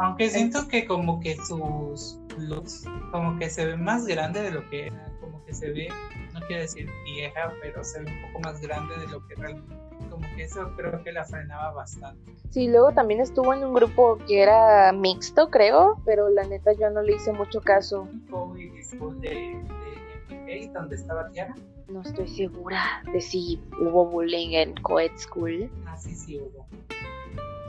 [0.00, 4.68] Aunque siento que como que sus looks como que se ve más grande de lo
[4.70, 5.88] que era, como que se ve,
[6.32, 9.76] no quiero decir vieja, pero se ve un poco más grande de lo que realmente,
[10.08, 12.32] como que eso creo que la frenaba bastante.
[12.48, 16.88] Sí, luego también estuvo en un grupo que era mixto, creo, pero la neta yo
[16.88, 18.08] no le hice mucho caso.
[19.20, 19.62] de,
[20.46, 21.54] de donde estaba Tiara?
[21.88, 25.70] No estoy segura de si hubo bullying en Coed School.
[25.84, 26.66] Ah, sí, sí hubo.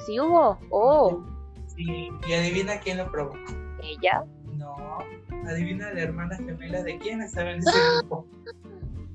[0.06, 1.10] Sí hubo, oh.
[1.10, 1.41] Sí,
[1.78, 3.38] y adivina quién lo provocó.
[3.82, 4.24] ¿Ella?
[4.54, 5.00] No,
[5.48, 8.28] adivina la hermana gemela de quién estaba en ese grupo.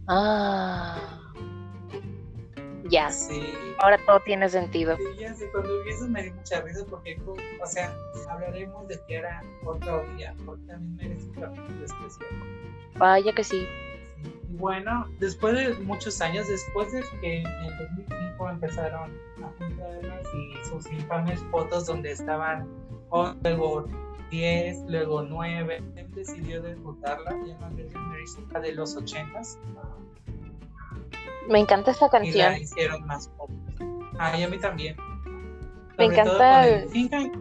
[0.09, 1.21] Ah.
[2.91, 3.11] Ya.
[3.11, 3.43] Sí.
[3.79, 4.97] Ahora todo tiene sentido.
[4.97, 7.93] Sí, ya sé, cuando vi eso me di mucha risa porque, o sea,
[8.31, 12.29] hablaremos de que era otro día, porque también merece un capítulo especial.
[12.97, 13.67] Vaya que sí.
[14.59, 19.11] Bueno, después de muchos años, después de que en el 2005 empezaron
[19.43, 22.67] a juntarlas y sus infames fotos donde estaban
[23.43, 23.87] luego
[24.31, 29.59] 10, luego 9, él decidió debutarla, llamada de los 80s
[31.49, 32.53] Me encanta esta y canción.
[32.53, 33.51] la hicieron más pop.
[34.19, 34.97] Ay, a mí también.
[35.99, 37.33] Me Sobre todo encanta el- el- Finjan,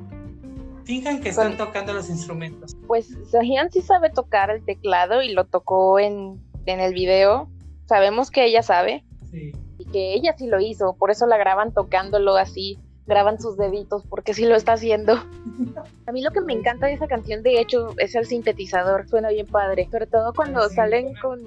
[0.84, 2.76] finjan que están Con- tocando los instrumentos.
[2.88, 7.49] Pues Sohyun sí sabe tocar el teclado y lo tocó en, en el video.
[7.88, 9.51] Sabemos que ella sabe Sí.
[9.78, 14.03] y que ella sí lo hizo, por eso la graban tocándolo así, graban sus deditos
[14.09, 15.13] porque sí lo está haciendo.
[16.07, 19.30] A mí lo que me encanta de esa canción, de hecho, es el sintetizador, suena
[19.30, 21.41] bien padre, sobre todo cuando Sí, salen con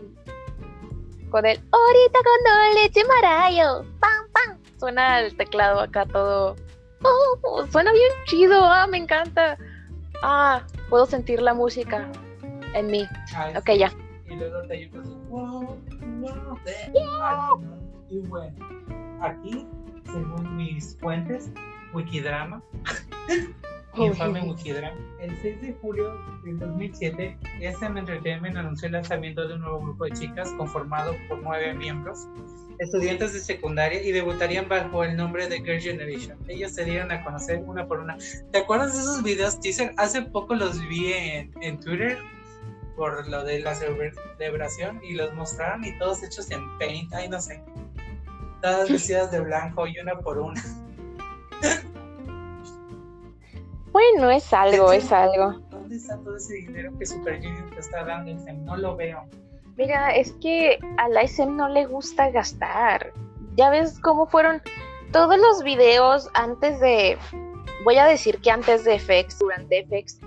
[1.31, 6.57] con el ahorita con leche marayo, pam pam, suena el teclado acá todo,
[7.03, 9.59] oh, suena bien chido, ah, me encanta,
[10.23, 12.11] ah, puedo sentir la música
[12.73, 13.07] en mí.
[13.37, 13.93] Ay, Ok, ya.
[14.39, 14.89] Y luego te
[15.31, 15.77] wow,
[16.21, 16.59] wow.
[18.09, 18.55] Y bueno,
[19.21, 19.67] aquí,
[20.05, 21.51] según mis fuentes,
[21.93, 22.63] Wikidrama,
[23.97, 26.15] infame Wikidrama, el 6 de julio
[26.45, 31.43] del 2007, SM Entertainment anunció el lanzamiento de un nuevo grupo de chicas conformado por
[31.43, 32.29] nueve miembros,
[32.79, 36.39] estudiantes de secundaria y debutarían bajo el nombre de Girl Generation.
[36.47, 38.17] Ellos se dieron a conocer una por una.
[38.53, 39.95] ¿Te acuerdas de esos videos teaser?
[39.97, 42.19] Hace poco los vi en, en Twitter
[42.99, 47.29] por lo de la celebra- celebración y los mostraron y todos hechos en paint, ay
[47.31, 47.63] no sé.
[48.61, 50.61] Todas vestidas de blanco y una por una.
[53.93, 55.61] Bueno, es algo, es algo.
[55.71, 58.35] ¿Dónde está todo ese dinero que Super Junior te está dando?
[58.65, 59.25] No lo veo.
[59.77, 63.13] Mira, es que a la SM no le gusta gastar.
[63.55, 64.61] Ya ves cómo fueron
[65.13, 67.17] todos los videos antes de,
[67.85, 70.21] voy a decir que antes de FX, durante FX,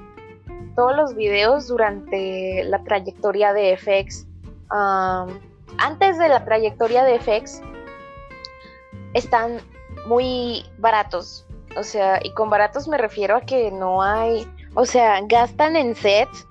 [0.81, 4.25] todos los videos durante la trayectoria de FX,
[4.71, 5.39] um,
[5.77, 7.61] antes de la trayectoria de FX,
[9.13, 9.59] están
[10.07, 11.45] muy baratos.
[11.77, 15.93] O sea, y con baratos me refiero a que no hay, o sea, gastan en
[15.93, 16.47] sets,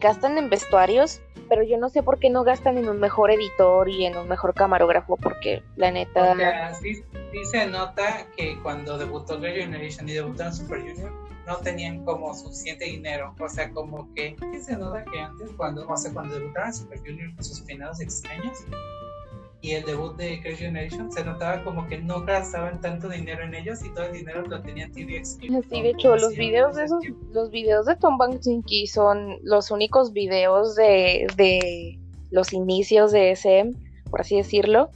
[0.00, 3.90] gastan en vestuarios, pero yo no sé por qué no gastan en un mejor editor
[3.90, 7.04] y en un mejor camarógrafo, porque la neta, sí,
[7.44, 13.34] se nota que cuando debutó Generation y debutaron Super Junior, no tenían como suficiente dinero.
[13.40, 17.34] O sea, como que se nota que antes, cuando, o sea, cuando debutaron Super Junior
[17.34, 18.58] con sus peinados extraños
[19.62, 23.54] y el debut de Girl Generation, se notaba como que no gastaban tanto dinero en
[23.54, 25.38] ellos y todo el dinero lo tenían TVX.
[25.38, 28.16] sí, de hecho, los videos de esos, los videos de Tom
[28.86, 31.98] son los únicos videos de, de
[32.30, 33.74] los inicios de SM,
[34.08, 34.90] por así decirlo,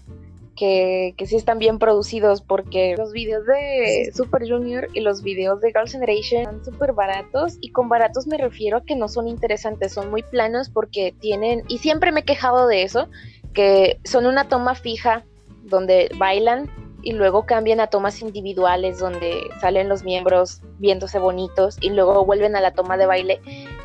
[0.55, 5.61] que, que sí están bien producidos, porque los videos de Super Junior y los videos
[5.61, 9.29] de Girls' Generation son súper baratos, y con baratos me refiero a que no son
[9.29, 13.09] interesantes, son muy planos porque tienen, y siempre me he quejado de eso,
[13.53, 15.25] que son una toma fija
[15.63, 16.71] donde bailan
[17.03, 22.57] y luego cambian a tomas individuales donde salen los miembros viéndose bonitos y luego vuelven
[22.57, 23.41] a la toma de baile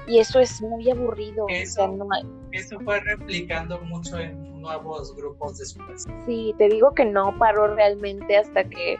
[0.09, 1.45] y eso es muy aburrido.
[1.45, 1.73] o Eso.
[1.75, 6.05] sea, no hay- Eso fue replicando mucho en nuevos grupos después.
[6.25, 8.97] Sí, te digo que no paró realmente hasta que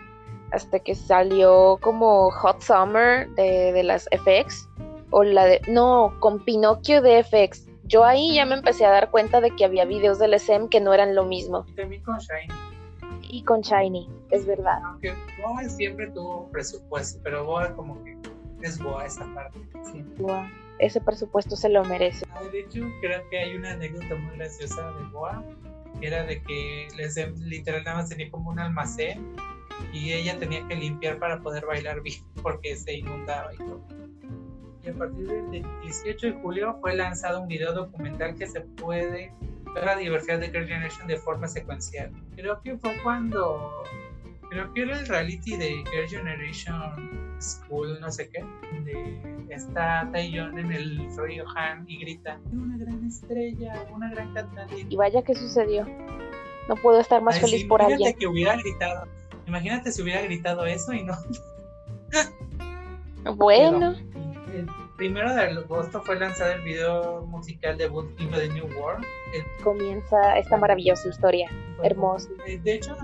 [0.52, 4.68] hasta que salió como Hot Summer de, de las FX
[5.12, 7.68] o la de no con Pinocchio de FX.
[7.84, 10.80] Yo ahí ya me empecé a dar cuenta de que había videos del SM que
[10.80, 12.54] no eran lo mismo Y también con Shiny.
[13.30, 14.80] y con Shiny, es verdad.
[14.86, 18.18] Aunque Boa siempre tuvo presupuesto, pero Boa como que
[18.64, 19.60] es Boa esa parte.
[19.92, 20.04] Sí.
[20.80, 22.26] Ese presupuesto se lo merece.
[22.32, 25.44] Ah, de hecho, creo que hay una anécdota muy graciosa de Boa,
[26.00, 29.36] que era de que les literal nada más tenía como un almacén
[29.94, 33.82] y ella tenía que limpiar para poder bailar bien porque se inundaba y todo.
[34.84, 39.34] Y a partir del 18 de julio fue lanzado un video documental que se puede
[39.76, 42.12] ver la diversidad de Girl Generation de forma secuencial.
[42.36, 43.84] Creo que fue cuando
[44.50, 48.44] creo que era el reality de Girl Generation School, no sé qué,
[48.84, 54.86] de está Taeyeon en el río Han y grita, una gran estrella, una gran cantante.
[54.90, 55.88] Y vaya que sucedió.
[56.68, 58.20] No puedo estar más Ay, feliz sí, por imagínate alguien.
[58.20, 59.08] que hubiera gritado,
[59.48, 61.14] imagínate si hubiera gritado eso y no.
[63.36, 63.96] Bueno,
[64.54, 69.06] El primero de agosto fue lanzado el video musical debut the New World.
[69.34, 71.50] El- comienza esta maravillosa historia.
[71.84, 72.30] Hermoso.
[72.48, 72.96] Eh, De hecho,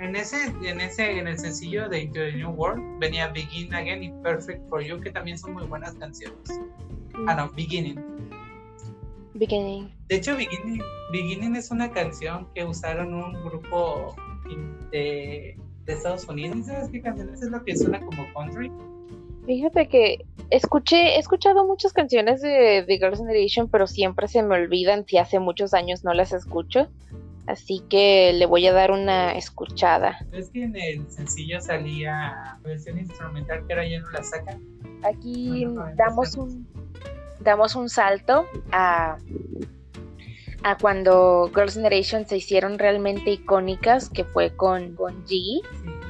[0.00, 4.02] en ese, en ese, en el sencillo de Into the New World venía Begin Again
[4.02, 6.38] y Perfect for You, que también son muy buenas canciones.
[7.26, 8.00] Ah, no, Beginning.
[9.34, 9.92] Beginning.
[10.08, 10.82] De hecho, Beginning,
[11.12, 14.16] Beginning es una canción que usaron un grupo
[14.90, 16.56] de, de Estados Unidos.
[16.58, 17.42] ¿Y ¿Sabes qué canción es?
[17.42, 18.72] Es lo que suena como country.
[19.44, 24.54] Fíjate que escuché, he escuchado muchas canciones de, de Girls' Generation, pero siempre se me
[24.54, 26.88] olvidan si hace muchos años no las escucho.
[27.50, 30.18] Así que le voy a dar una escuchada.
[30.32, 34.62] Es que en el sencillo salía versión instrumental que ahora ya no la sacan.
[35.02, 36.68] Aquí damos un
[37.40, 39.16] damos un salto a,
[40.62, 45.28] a cuando Girls' Generation se hicieron realmente icónicas, que fue con, con G.
[45.28, 45.62] Sí,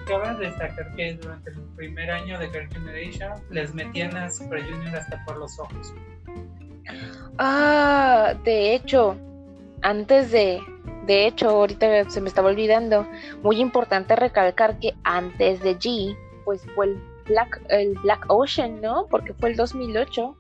[0.07, 4.97] cabe destacar que durante el primer año de Girls' Generation les metían a Super Junior
[4.97, 5.95] hasta por los ojos.
[7.39, 9.17] Ah, de hecho,
[9.83, 10.61] antes de,
[11.11, 13.05] de hecho, ahorita se me estaba olvidando,
[13.43, 19.09] muy importante recalcar que antes de G, pues fue el Black, el Black Ocean, ¿no?
[19.11, 20.37] Porque fue el 2008.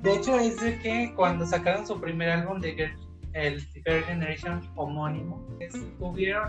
[0.00, 2.98] De hecho, es de que cuando sacaron su primer álbum de Girl,
[3.34, 5.46] el Girl Generation homónimo,
[5.98, 6.48] tuvieron,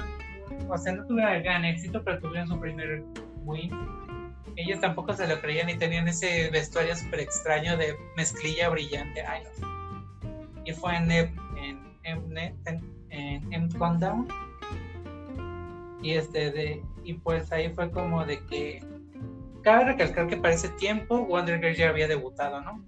[0.70, 3.04] o sea, no tuvieron gran éxito, pero tuvieron su primer
[3.44, 3.70] win.
[4.56, 9.24] Ellos tampoco se lo creían y tenían ese vestuario súper extraño de mezclilla brillante.
[9.24, 11.10] Ay, no Y fue en,
[12.04, 14.28] en, en, en, en Countdown.
[16.02, 18.84] Y, este de, y pues ahí fue como de que.
[19.62, 22.84] Cabe recalcar que para ese tiempo Wonder Girl ya había debutado, ¿no?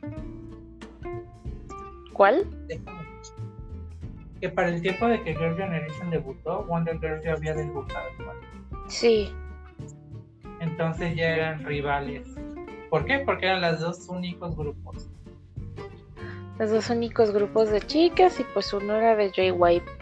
[2.11, 2.45] ¿Cuál?
[4.41, 8.09] Que para el tiempo de que Girl Generation debutó, Wonder Girl ya había debutado.
[8.88, 9.34] Sí.
[10.59, 12.28] Entonces ya eran rivales.
[12.89, 13.20] ¿Por qué?
[13.20, 15.09] Porque eran los dos únicos grupos.
[16.58, 20.01] Los dos únicos grupos de chicas y pues uno era de JYP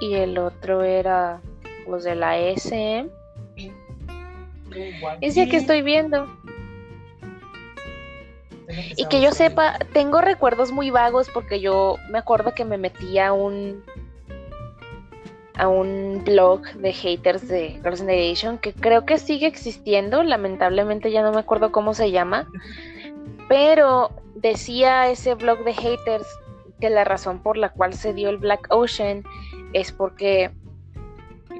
[0.00, 1.40] y el otro era
[1.86, 3.10] los de la SM.
[5.20, 6.26] Es ya que estoy viendo.
[8.96, 13.18] Y que yo sepa, tengo recuerdos muy vagos porque yo me acuerdo que me metí
[13.18, 13.84] a un
[15.54, 21.22] a un blog de haters de Girls' Generation que creo que sigue existiendo, lamentablemente ya
[21.22, 22.48] no me acuerdo cómo se llama,
[23.46, 24.10] pero
[24.40, 26.26] decía ese blog de haters
[26.80, 29.22] que la razón por la cual se dio el Black Ocean
[29.72, 30.50] es porque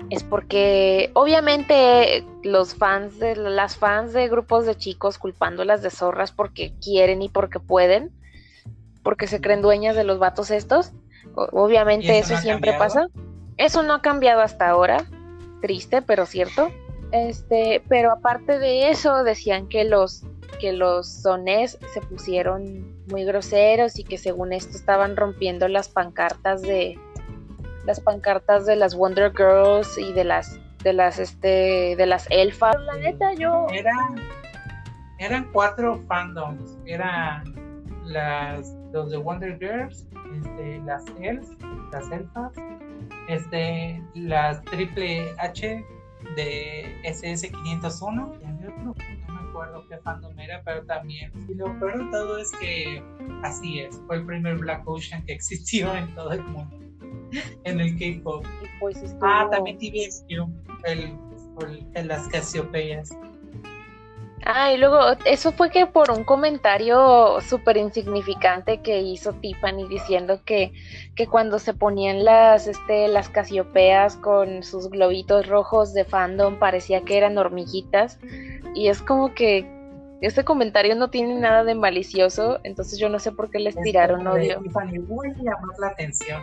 [0.09, 6.33] es porque obviamente los fans de las fans de grupos de chicos culpándolas de zorras
[6.33, 8.11] porque quieren y porque pueden,
[9.03, 10.93] porque se creen dueñas de los vatos estos.
[11.35, 13.09] Obviamente eso, siempre pasa.
[13.57, 15.05] Eso no ha cambiado hasta ahora.
[15.61, 16.71] Triste, pero cierto.
[17.13, 20.25] Este, pero aparte de eso decían que los
[20.61, 26.63] que los sonés se pusieron muy groseros y que según esto estaban rompiendo las pancartas
[26.63, 26.99] de
[27.87, 32.77] las pancartas de las Wonder Girls y de las de las este de las elfas.
[32.87, 34.17] La neta yo eran
[35.19, 37.55] eran cuatro fandoms, eran
[38.05, 41.57] las los de Wonder Girls, este, las elfas,
[41.93, 42.53] las elfas,
[43.29, 45.85] este, las Triple H
[46.37, 48.41] de SS501
[49.51, 51.33] recuerdo qué fandom era, pero también.
[51.49, 53.03] Y lo peor de todo es que
[53.43, 56.77] así es, fue el primer Black Ocean que existió en todo el mundo,
[57.65, 58.45] en el K-pop.
[58.79, 59.27] Pues estuvo...
[59.27, 60.31] Ah, también TVXQ,
[60.85, 61.19] el,
[61.61, 63.11] el, el, las Casiopeias.
[64.45, 70.41] Ah, y luego, eso fue que por un comentario súper insignificante que hizo Tiffany diciendo
[70.45, 70.73] que,
[71.15, 77.03] que cuando se ponían las, este, las casiopeas con sus globitos rojos de fandom parecía
[77.03, 78.19] que eran hormiguitas.
[78.75, 79.67] Y es como que
[80.23, 84.27] ese comentario no tiene nada de malicioso, entonces yo no sé por qué les tiraron
[84.27, 84.61] odio.
[84.61, 86.43] Tiffany, voy a llamar la atención.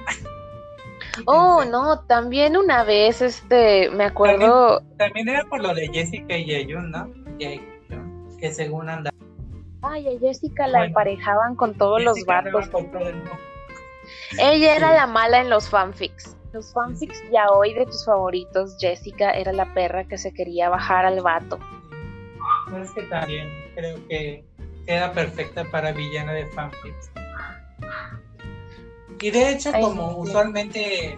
[1.26, 4.82] Oh, no, también una vez, este, me acuerdo.
[4.98, 7.28] También, era por lo de Jessica y Yeyun, ¿no?
[7.38, 7.62] que
[8.40, 9.12] según anda.
[9.82, 12.70] Ay, a Jessica la emparejaban con todos los vatos.
[14.40, 16.36] Ella era la mala en los fanfics.
[16.54, 21.06] Los fanfics ya hoy de tus favoritos, Jessica era la perra que se quería bajar
[21.06, 21.60] al vato.
[22.70, 24.44] No es que también creo que
[24.86, 27.12] queda perfecta para villana de fanfics.
[29.20, 31.18] Y de hecho, como usualmente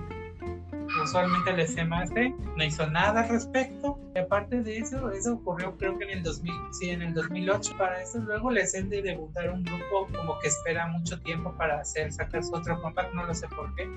[1.03, 3.99] usualmente el SM no hizo nada al respecto.
[4.15, 7.77] Y aparte de eso, eso ocurrió creo que en el 2000, sí, en el 2008.
[7.77, 12.11] Para eso luego les de debutar un grupo como que espera mucho tiempo para hacer
[12.11, 13.89] sacar su otro compact, no lo sé por qué.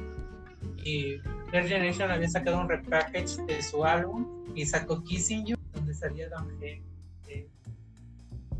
[0.84, 5.94] Y Girl Generation había sacado un repackage de su álbum y sacó Kissing You, donde
[5.94, 6.82] salía Don G
[7.26, 7.48] de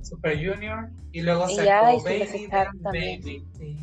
[0.03, 2.49] Super Junior y luego sacó Baby,
[2.83, 3.45] Baby.
[3.59, 3.77] Sí.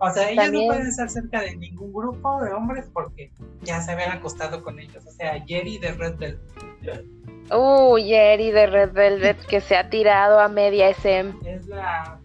[0.00, 3.32] O sea, ellos no pueden estar cerca de ningún grupo de hombres porque
[3.62, 5.04] ya se habían acostado con ellos.
[5.04, 7.04] O sea, Jerry de Red Velvet.
[7.50, 11.34] Uh, Jerry de Red Velvet que se ha tirado a media SM.
[11.44, 12.20] Es la,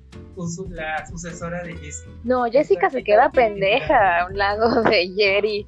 [0.69, 2.11] la sucesora de Jessica.
[2.23, 5.67] No, Jessica se queda pendeja a un lado de Jerry.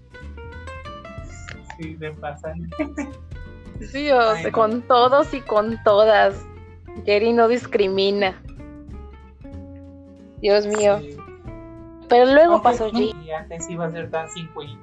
[1.79, 2.69] Sí, me pasan.
[3.91, 6.45] Sí, o sea, con todos y con todas.
[7.05, 8.41] Jerry no discrimina.
[10.39, 11.01] Dios mío.
[12.09, 13.15] Pero luego pasó G.
[13.23, 14.79] Y antes iba a ser Dancing Queen.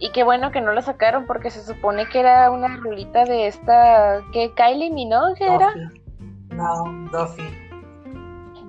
[0.00, 3.48] Y qué bueno que no lo sacaron porque se supone que era una rulita de
[3.48, 4.22] esta.
[4.32, 4.52] ¿Qué?
[4.54, 5.74] ¿Kylie Minogue era?
[6.50, 7.48] No, Duffy.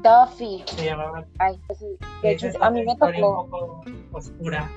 [0.01, 0.63] Duffy.
[0.65, 1.26] Se llamaba.
[1.38, 1.80] Ay, pues,
[2.22, 3.43] de hecho, a mí me historia tocó.
[3.43, 4.70] un poco oscura.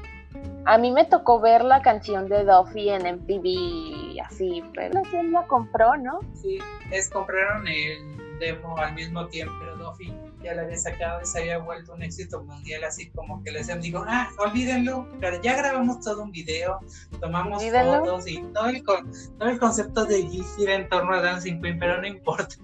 [0.64, 5.46] A mí me tocó ver la canción de Duffy en MTV, así, pero él la
[5.46, 6.20] compró, ¿no?
[6.34, 6.58] Sí,
[6.90, 10.12] es compraron el demo al mismo tiempo, pero Duffy
[10.42, 13.68] ya la había sacado y se había vuelto un éxito mundial, así como que les
[13.80, 16.80] digo, ah, olvídenlo, pero ya grabamos todo un video,
[17.20, 17.98] tomamos Olvídenlo.
[18.00, 21.60] fotos y todo el, con- todo el concepto de G gira en torno a Dancing
[21.60, 22.54] Queen, pero no importa.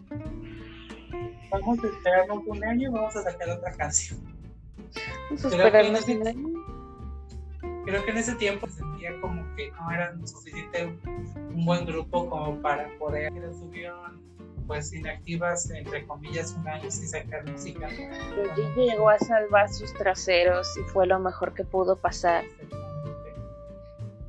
[1.50, 4.20] Vamos a esperarnos un año y vamos a sacar otra canción.
[5.30, 6.48] Vamos a Creo esperarnos que no un sé- año.
[7.84, 10.84] Creo que en ese tiempo se sentía como que no eran suficiente
[11.54, 14.20] un buen grupo como para poder estuvieron
[14.68, 17.88] pues inactivas entre comillas un año sin sacar música.
[18.36, 22.44] Pero llegó a salvar sus traseros y fue lo mejor que pudo pasar.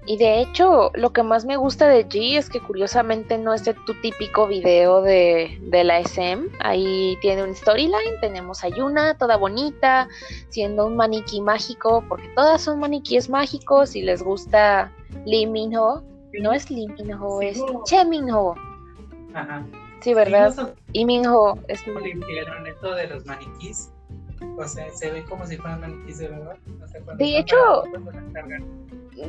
[0.05, 3.63] Y de hecho, lo que más me gusta de G es que curiosamente no es
[3.65, 6.47] de tu típico video de, de la SM.
[6.61, 10.07] Ahí tiene un storyline, tenemos a Yuna, toda bonita,
[10.49, 14.91] siendo un maniquí mágico, porque todas son maniquíes mágicos y les gusta
[15.25, 16.01] Lee Min-ho.
[16.41, 18.55] No es Lee Min-ho, es Che Min-ho.
[19.35, 19.63] Ajá.
[20.01, 20.75] Sí, ¿verdad?
[20.93, 23.91] Y Min-ho es como limpiaron esto de los maniquís.
[24.57, 26.55] O sea, se ve como si fueran maniquís de verdad.
[26.83, 27.83] O sea, De hecho-.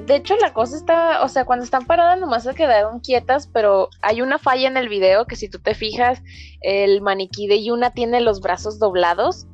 [0.07, 3.89] De hecho, la cosa está, o sea, cuando están paradas nomás se quedaron quietas, pero
[4.03, 6.23] hay una falla en el video que si tú te fijas,
[6.61, 9.49] el maniquí de Yuna tiene los brazos doblados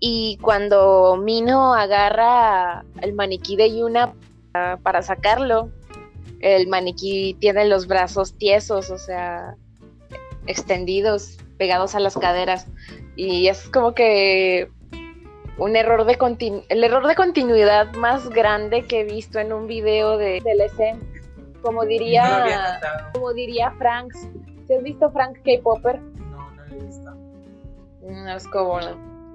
[0.00, 4.12] y cuando Mino agarra el maniquí de Yuna
[4.82, 5.70] para sacarlo,
[6.40, 9.56] el maniquí tiene los brazos tiesos, o sea,
[10.46, 12.66] extendidos, pegados a las caderas
[13.16, 14.68] y es como que
[15.58, 19.66] un error de continu- el error de continuidad más grande que he visto en un
[19.68, 20.98] video de, del SM.
[21.62, 22.80] Como diría,
[23.14, 24.28] como diría Franks.
[24.66, 25.98] ¿Si has visto Frank K-Popper?
[26.00, 27.10] No, no lo he visto.
[28.02, 28.78] Mm, Es como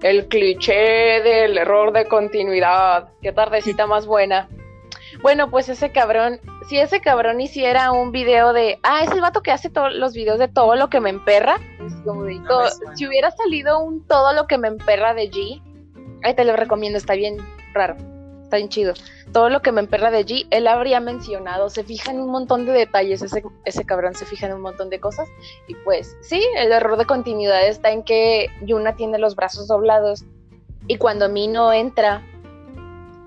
[0.02, 3.10] el cliché del error de continuidad.
[3.22, 4.48] Qué tardecita más buena.
[5.22, 6.40] Bueno, pues ese cabrón,
[6.70, 10.14] si ese cabrón hiciera un video de, ah, es el vato que hace todos los
[10.14, 13.80] videos de todo lo que me emperra, es como de No todo- si hubiera salido
[13.80, 15.62] un todo lo que me emperra de G,
[16.24, 17.38] ahí te lo recomiendo, está bien
[17.74, 17.98] raro,
[18.44, 18.94] está bien chido.
[19.34, 22.66] Todo lo que me emperra de G, él habría mencionado, se fija en un montón
[22.66, 25.28] de detalles, ese, ese cabrón se fija en un montón de cosas.
[25.68, 30.24] Y pues sí, el error de continuidad está en que Yuna tiene los brazos doblados
[30.88, 32.24] y cuando Mino entra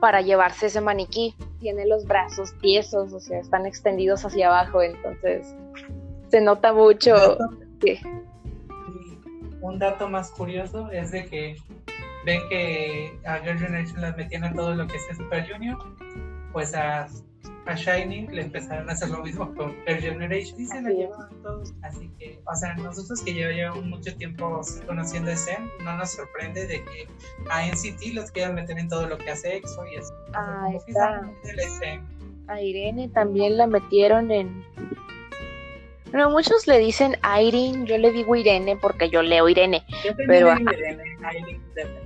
[0.02, 5.54] para llevarse ese maniquí, tiene los brazos tiesos, o sea, están extendidos hacia abajo, entonces
[6.28, 7.38] se nota mucho.
[7.84, 8.00] Y
[9.60, 11.56] un dato más curioso es de que
[12.26, 15.78] ven que a Girl Generation las metían a todo lo que es Super Junior,
[16.52, 17.06] pues a,
[17.66, 21.42] a Shiny le empezaron a hacer lo mismo con Girl Generation y se la llevaban
[21.42, 21.72] todos.
[21.82, 26.10] Así que, o sea, nosotros que ya llevamos mucho tiempo conociendo a SM, no nos
[26.10, 27.06] sorprende de que
[27.50, 30.12] a NCT los quieran meter en todo lo que hace EXO y eso.
[30.28, 32.02] O sea, Ah, está.
[32.48, 34.64] A Irene también la metieron en...
[36.10, 39.84] Bueno, muchos le dicen Irene, yo le digo Irene porque yo leo Irene.
[40.04, 42.02] Yo Pero, digo Irene, Irene, depende.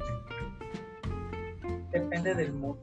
[1.91, 2.77] Depende del mood.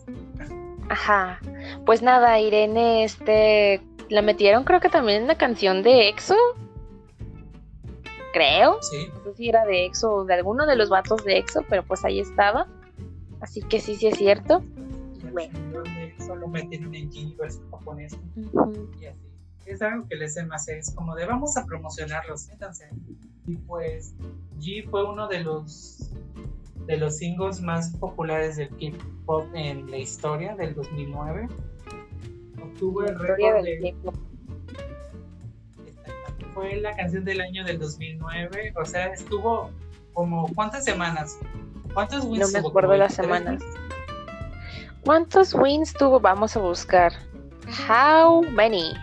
[0.89, 1.39] Ajá.
[1.86, 6.36] Pues nada, Irene, este, la metieron creo que también en la canción de EXO.
[8.34, 8.81] Creo.
[8.81, 9.09] Sí.
[9.13, 11.84] No sé si era de EXO o de alguno de los vatos de EXO, pero
[11.84, 12.67] pues ahí estaba.
[13.41, 14.63] Así que sí, sí es cierto.
[15.31, 15.59] Bueno.
[16.25, 18.89] solo metieron en G versión japonés Ujú.
[18.99, 19.19] y así.
[19.65, 22.89] Es algo que les más es como de vamos a promocionarlos, métanse.
[23.47, 24.13] Y pues
[24.59, 26.11] G fue uno de los
[26.86, 31.47] de los singles más populares del K-pop en la historia del 2009.
[32.61, 33.95] Obtuvo el récord de
[36.53, 39.71] fue la canción del año del 2009, o sea, estuvo
[40.13, 41.39] como ¿cuántas semanas?
[41.93, 43.63] ¿Cuántos wins No me acuerdo ¿Como las 23 semanas.
[45.03, 46.19] ¿Cuántos wins tuvo?
[46.19, 47.11] Vamos a buscar.
[47.89, 48.93] How many?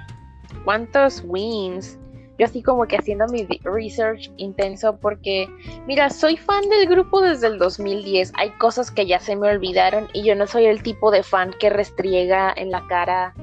[0.64, 1.98] ¿Cuántos wins?
[2.40, 5.46] Yo así como que haciendo mi research intenso porque,
[5.86, 8.32] mira, soy fan del grupo desde el 2010.
[8.38, 11.54] Hay cosas que ya se me olvidaron y yo no soy el tipo de fan
[11.60, 13.34] que restriega en la cara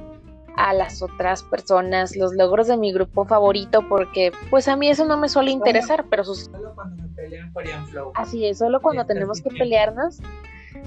[0.56, 5.06] a las otras personas los logros de mi grupo favorito porque pues a mí eso
[5.06, 8.12] no me suele interesar, pero sus Solo cuando me pelean Korean Flow.
[8.16, 10.18] Así es, solo cuando tenemos que pelearnos,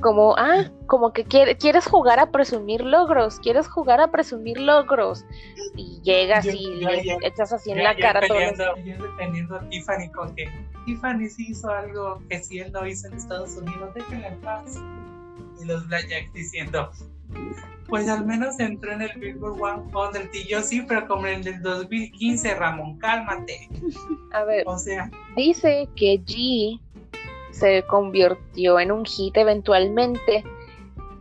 [0.00, 5.24] como, ah, como que quiere- quieres jugar a presumir logros, quieres jugar a presumir logros,
[5.76, 9.00] y llegas Yo- y yo le ayer- echas así en Yo la cara peleando, ayer
[9.00, 10.48] defendiendo a Tiffany con que
[10.86, 14.78] Tiffany sí hizo algo que si él no hizo en Estados Unidos, déjenla en paz.
[15.60, 16.90] Y los Blackjacks diciendo,
[17.88, 21.60] pues al menos entró en el Billboard 100 y yo sí, pero como en el
[21.62, 23.68] 2015, Ramón, cálmate.
[24.32, 26.80] A ver, O sea, dice que G
[27.60, 30.42] se convirtió en un hit eventualmente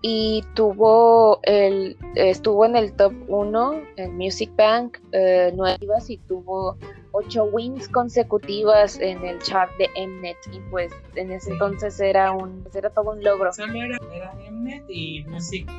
[0.02, 6.78] y tuvo el estuvo en el top 1 en Music Bank eh, nuevas y tuvo
[7.12, 12.66] ocho wins consecutivas en el chart de Mnet y pues en ese entonces era un
[12.74, 13.52] era todo un logro.
[13.52, 15.70] Solo era, era Mnet y Music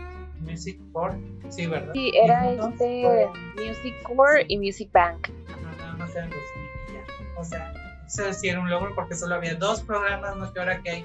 [0.40, 1.16] Music Core
[1.48, 5.28] sí verdad sí era este Music Core y Music Bank.
[5.48, 6.38] No, nada más eran dos
[7.38, 7.72] o sea
[8.18, 11.04] eso sí era un logro porque solo había dos programas no que ahora que hay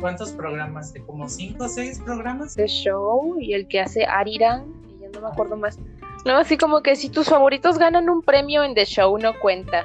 [0.00, 0.94] ¿Cuántos programas?
[0.94, 2.56] ¿De como cinco o seis programas?
[2.56, 5.78] De show y el que hace Ariran, y yo no me acuerdo más.
[6.24, 9.84] No, así como que si tus favoritos ganan un premio en The Show no cuenta.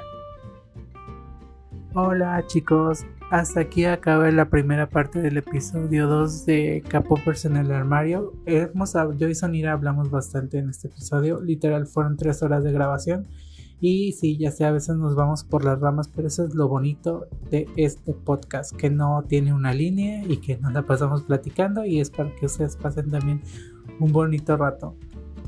[1.94, 7.70] Hola chicos, hasta aquí acaba la primera parte del episodio 2 de Capopers en el
[7.70, 8.32] armario.
[8.46, 13.26] Hemos, yo y Sonira hablamos bastante en este episodio, literal fueron tres horas de grabación
[13.80, 16.66] y sí, ya sé, a veces nos vamos por las ramas, pero eso es lo
[16.66, 21.84] bonito de este podcast, que no tiene una línea y que nos la pasamos platicando
[21.84, 23.42] y es para que ustedes pasen también
[24.00, 24.96] un bonito rato.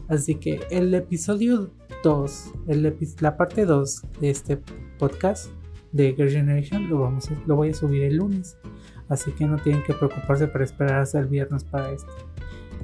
[0.08, 1.70] Así que el episodio
[2.04, 2.52] 2,
[3.20, 4.60] la parte 2 de este
[4.98, 5.50] podcast
[5.92, 8.58] de Girl Generation lo, vamos lo voy a subir el lunes.
[9.08, 12.12] Así que no tienen que preocuparse para esperar hasta el viernes para esto.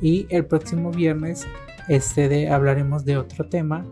[0.00, 1.46] Y el próximo viernes
[1.88, 3.84] este de, hablaremos de otro tema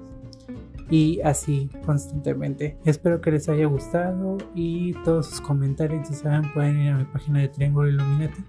[0.93, 2.77] y así constantemente.
[2.85, 7.05] Espero que les haya gustado y todos sus comentarios, si saben, pueden ir a mi
[7.05, 8.45] página de Triángulo Illuminati,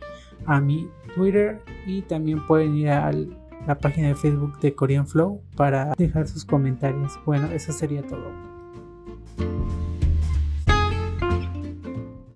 [0.45, 3.13] a mi Twitter y también pueden ir a
[3.65, 7.17] la página de Facebook de Korean Flow para dejar sus comentarios.
[7.25, 8.29] Bueno, eso sería todo.